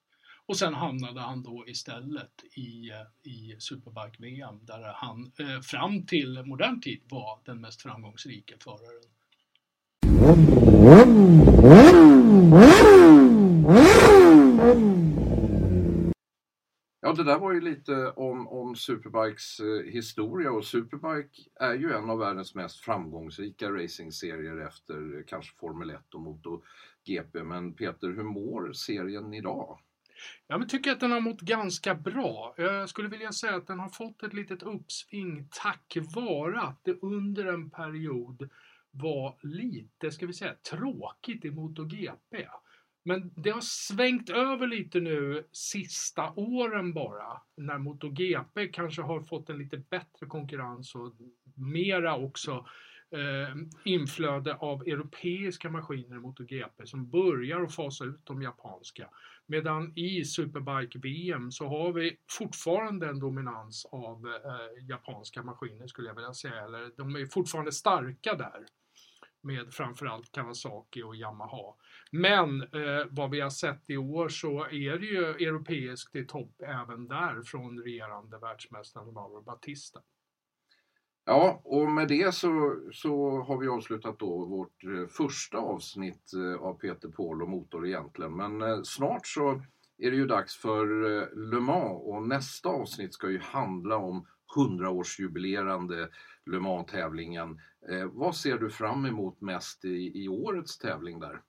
Och 0.47 0.57
sen 0.57 0.73
hamnade 0.73 1.19
han 1.19 1.43
då 1.43 1.63
istället 1.67 2.43
i, 2.55 2.89
eh, 2.89 3.31
i 3.31 3.55
Superbike-VM 3.59 4.59
där 4.65 4.93
han 4.95 5.31
eh, 5.39 5.61
fram 5.61 6.05
till 6.05 6.43
modern 6.45 6.81
tid 6.81 7.01
var 7.09 7.39
den 7.45 7.61
mest 7.61 7.81
framgångsrika 7.81 8.55
föraren. 8.59 9.11
Ja, 17.01 17.13
det 17.13 17.23
där 17.23 17.39
var 17.39 17.53
ju 17.53 17.61
lite 17.61 18.11
om, 18.11 18.47
om 18.47 18.75
Superbikes 18.75 19.59
eh, 19.59 19.93
historia 19.93 20.51
och 20.51 20.65
Superbike 20.65 21.41
är 21.59 21.73
ju 21.73 21.93
en 21.93 22.09
av 22.09 22.19
världens 22.19 22.55
mest 22.55 22.79
framgångsrika 22.79 23.69
racingserier 23.69 24.67
efter 24.67 25.17
eh, 25.17 25.23
kanske 25.27 25.55
Formel 25.55 25.89
1 25.89 26.13
och 26.13 26.21
MotoGP. 26.21 27.43
Men 27.43 27.73
Peter, 27.73 28.07
hur 28.07 28.23
mår 28.23 28.73
serien 28.73 29.33
idag? 29.33 29.79
Jag 30.47 30.69
tycker 30.69 30.91
att 30.91 30.99
den 30.99 31.11
har 31.11 31.21
mått 31.21 31.41
ganska 31.41 31.95
bra. 31.95 32.53
Jag 32.57 32.89
skulle 32.89 33.09
vilja 33.09 33.31
säga 33.31 33.55
att 33.55 33.67
den 33.67 33.79
har 33.79 33.89
fått 33.89 34.23
ett 34.23 34.33
litet 34.33 34.63
uppsving 34.63 35.47
tack 35.51 35.97
vare 36.15 36.61
att 36.61 36.79
det 36.83 37.01
under 37.01 37.45
en 37.45 37.69
period 37.69 38.49
var 38.91 39.35
lite, 39.41 40.11
ska 40.11 40.25
vi 40.25 40.33
säga, 40.33 40.55
tråkigt 40.71 41.45
i 41.45 41.51
MotoGP. 41.51 42.47
Men 43.03 43.31
det 43.35 43.49
har 43.49 43.61
svängt 43.61 44.29
över 44.29 44.67
lite 44.67 44.99
nu 44.99 45.47
sista 45.51 46.33
åren 46.35 46.93
bara. 46.93 47.41
När 47.57 47.77
MotoGP 47.77 48.67
kanske 48.67 49.01
har 49.01 49.21
fått 49.21 49.49
en 49.49 49.57
lite 49.57 49.77
bättre 49.77 50.25
konkurrens 50.27 50.95
och 50.95 51.13
mera 51.55 52.15
också 52.15 52.65
eh, 53.11 53.55
inflöde 53.83 54.55
av 54.55 54.81
europeiska 54.81 55.69
maskiner 55.69 56.15
i 56.15 56.19
MotoGP 56.19 56.85
som 56.85 57.09
börjar 57.09 57.61
att 57.61 57.75
fasa 57.75 58.05
ut 58.05 58.21
de 58.23 58.41
japanska. 58.41 59.09
Medan 59.47 59.97
i 59.97 60.25
Superbike-VM 60.25 61.51
så 61.51 61.67
har 61.67 61.93
vi 61.93 62.17
fortfarande 62.37 63.09
en 63.09 63.19
dominans 63.19 63.85
av 63.91 64.27
eh, 64.27 64.87
japanska 64.89 65.43
maskiner 65.43 65.87
skulle 65.87 66.07
jag 66.07 66.15
vilja 66.15 66.33
säga. 66.33 66.65
Eller 66.65 66.91
de 66.97 67.15
är 67.15 67.25
fortfarande 67.25 67.71
starka 67.71 68.35
där 68.35 68.65
med 69.45 69.73
framförallt 69.73 70.31
Kawasaki 70.31 71.03
och 71.03 71.15
Yamaha. 71.15 71.73
Men 72.11 72.61
eh, 72.61 73.05
vad 73.09 73.31
vi 73.31 73.41
har 73.41 73.49
sett 73.49 73.83
i 73.87 73.97
år 73.97 74.29
så 74.29 74.65
är 74.65 74.99
det 74.99 75.05
ju 75.05 75.25
europeiskt 75.25 76.15
i 76.15 76.25
topp 76.25 76.61
även 76.61 77.07
där 77.07 77.41
från 77.41 77.79
regerande 77.79 78.37
världsmästaren 78.39 79.13
Mauro 79.13 79.41
Batista. 79.41 80.01
Ja, 81.27 81.61
och 81.63 81.91
med 81.91 82.07
det 82.07 82.33
så, 82.33 82.81
så 82.91 83.41
har 83.41 83.57
vi 83.57 83.67
avslutat 83.67 84.19
då 84.19 84.45
vårt 84.45 84.83
eh, 84.83 85.07
första 85.07 85.57
avsnitt 85.57 86.33
eh, 86.33 86.61
av 86.61 86.73
Peter 86.73 87.09
Paul 87.09 87.41
och 87.41 87.49
motor 87.49 87.87
egentligen. 87.87 88.35
Men 88.35 88.61
eh, 88.61 88.81
snart 88.83 89.27
så 89.27 89.61
är 89.97 90.11
det 90.11 90.17
ju 90.17 90.27
dags 90.27 90.57
för 90.57 90.85
Le 91.51 91.59
Mans 91.59 92.01
och 92.03 92.27
nästa 92.27 92.69
avsnitt 92.69 93.13
ska 93.13 93.29
ju 93.29 93.39
handla 93.39 93.97
om 93.97 94.27
100-årsjubilerande 94.55 96.07
Le 96.45 96.59
Mans-tävlingen. 96.59 97.59
Vad 98.11 98.35
ser 98.35 98.57
du 98.57 98.69
fram 98.69 99.05
emot 99.05 99.41
mest 99.41 99.85
i, 99.85 100.23
i 100.23 100.27
årets 100.27 100.77
tävling 100.77 101.19
där? 101.19 101.41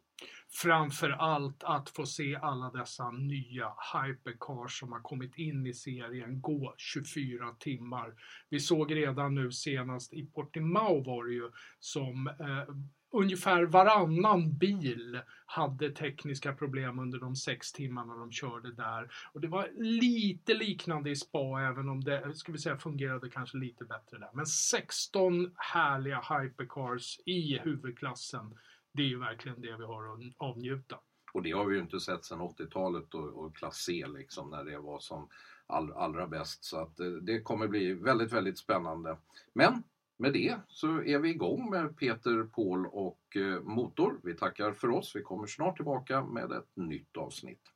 Framför 0.50 1.11
allt 1.11 1.64
att 1.64 1.90
få 1.90 2.06
se 2.06 2.37
alla 2.37 2.70
dessa 2.70 3.11
nya 3.11 3.72
hypercars 3.92 4.80
som 4.80 4.92
har 4.92 5.00
kommit 5.00 5.37
in 5.38 5.66
i 5.66 5.74
serien 5.74 6.40
gå 6.40 6.74
24 6.76 7.54
timmar. 7.59 8.14
Vi 8.48 8.61
såg 8.61 8.94
redan 8.94 9.35
nu 9.35 9.52
senast 9.52 10.12
i 10.12 10.26
Portimao 10.26 11.04
var 11.04 11.24
det 11.24 11.35
ju 11.35 11.50
som 11.80 12.26
eh, 12.26 12.74
ungefär 13.11 13.64
varannan 13.64 14.59
bil 14.59 15.20
hade 15.46 15.90
tekniska 15.90 16.52
problem 16.52 16.98
under 16.98 17.18
de 17.18 17.37
sex 17.37 17.72
timmarna 17.72 18.16
de 18.16 18.32
körde 18.32 18.72
där. 18.72 19.11
Och 19.32 19.40
det 19.40 19.48
var 19.48 19.68
lite 19.76 20.54
liknande 20.54 21.11
i 21.11 21.16
spa 21.16 21.61
även 21.61 21.88
om 21.88 22.04
det 22.04 22.35
ska 22.35 22.52
vi 22.52 22.59
säga, 22.59 22.76
fungerade 22.76 23.30
kanske 23.30 23.59
lite 23.59 23.85
bättre 23.85 24.18
där. 24.18 24.30
Men 24.35 24.46
16 24.46 25.52
härliga 25.56 26.20
hypercars 26.20 27.18
i 27.24 27.59
huvudklassen 27.59 28.54
det 28.96 29.02
är 29.02 29.06
ju 29.06 29.18
verkligen 29.18 29.61
det 29.61 29.76
vi 29.76 29.85
har 29.85 30.12
att 30.12 30.20
avnjuta. 30.37 30.98
Och 31.32 31.42
det 31.42 31.52
har 31.52 31.64
vi 31.64 31.74
ju 31.74 31.82
inte 31.82 32.00
sett 32.00 32.24
sedan 32.24 32.40
80-talet 32.40 33.14
och, 33.14 33.44
och 33.44 33.56
klass 33.56 33.76
C 33.76 34.04
liksom 34.06 34.50
när 34.50 34.64
det 34.64 34.78
var 34.78 34.98
som 34.98 35.28
all, 35.66 35.92
allra 35.92 36.26
bäst. 36.26 36.64
Så 36.64 36.80
att 36.80 37.00
eh, 37.00 37.06
det 37.06 37.40
kommer 37.40 37.68
bli 37.68 37.92
väldigt, 37.92 38.32
väldigt 38.32 38.59
spännande. 38.59 39.16
Men 39.52 39.82
med 40.18 40.32
det 40.32 40.56
så 40.68 41.02
är 41.02 41.18
vi 41.18 41.30
igång 41.30 41.70
med 41.70 41.96
Peter, 41.96 42.44
Paul 42.44 42.87
och 42.87 43.37
eh, 43.37 43.61
Motor. 43.62 44.20
Vi 44.22 44.35
tackar 44.35 44.72
för 44.72 44.90
oss. 44.90 45.16
Vi 45.16 45.22
kommer 45.22 45.46
snart 45.46 45.76
tillbaka 45.76 46.24
med 46.24 46.52
ett 46.52 46.76
nytt 46.76 47.16
avsnitt. 47.16 47.72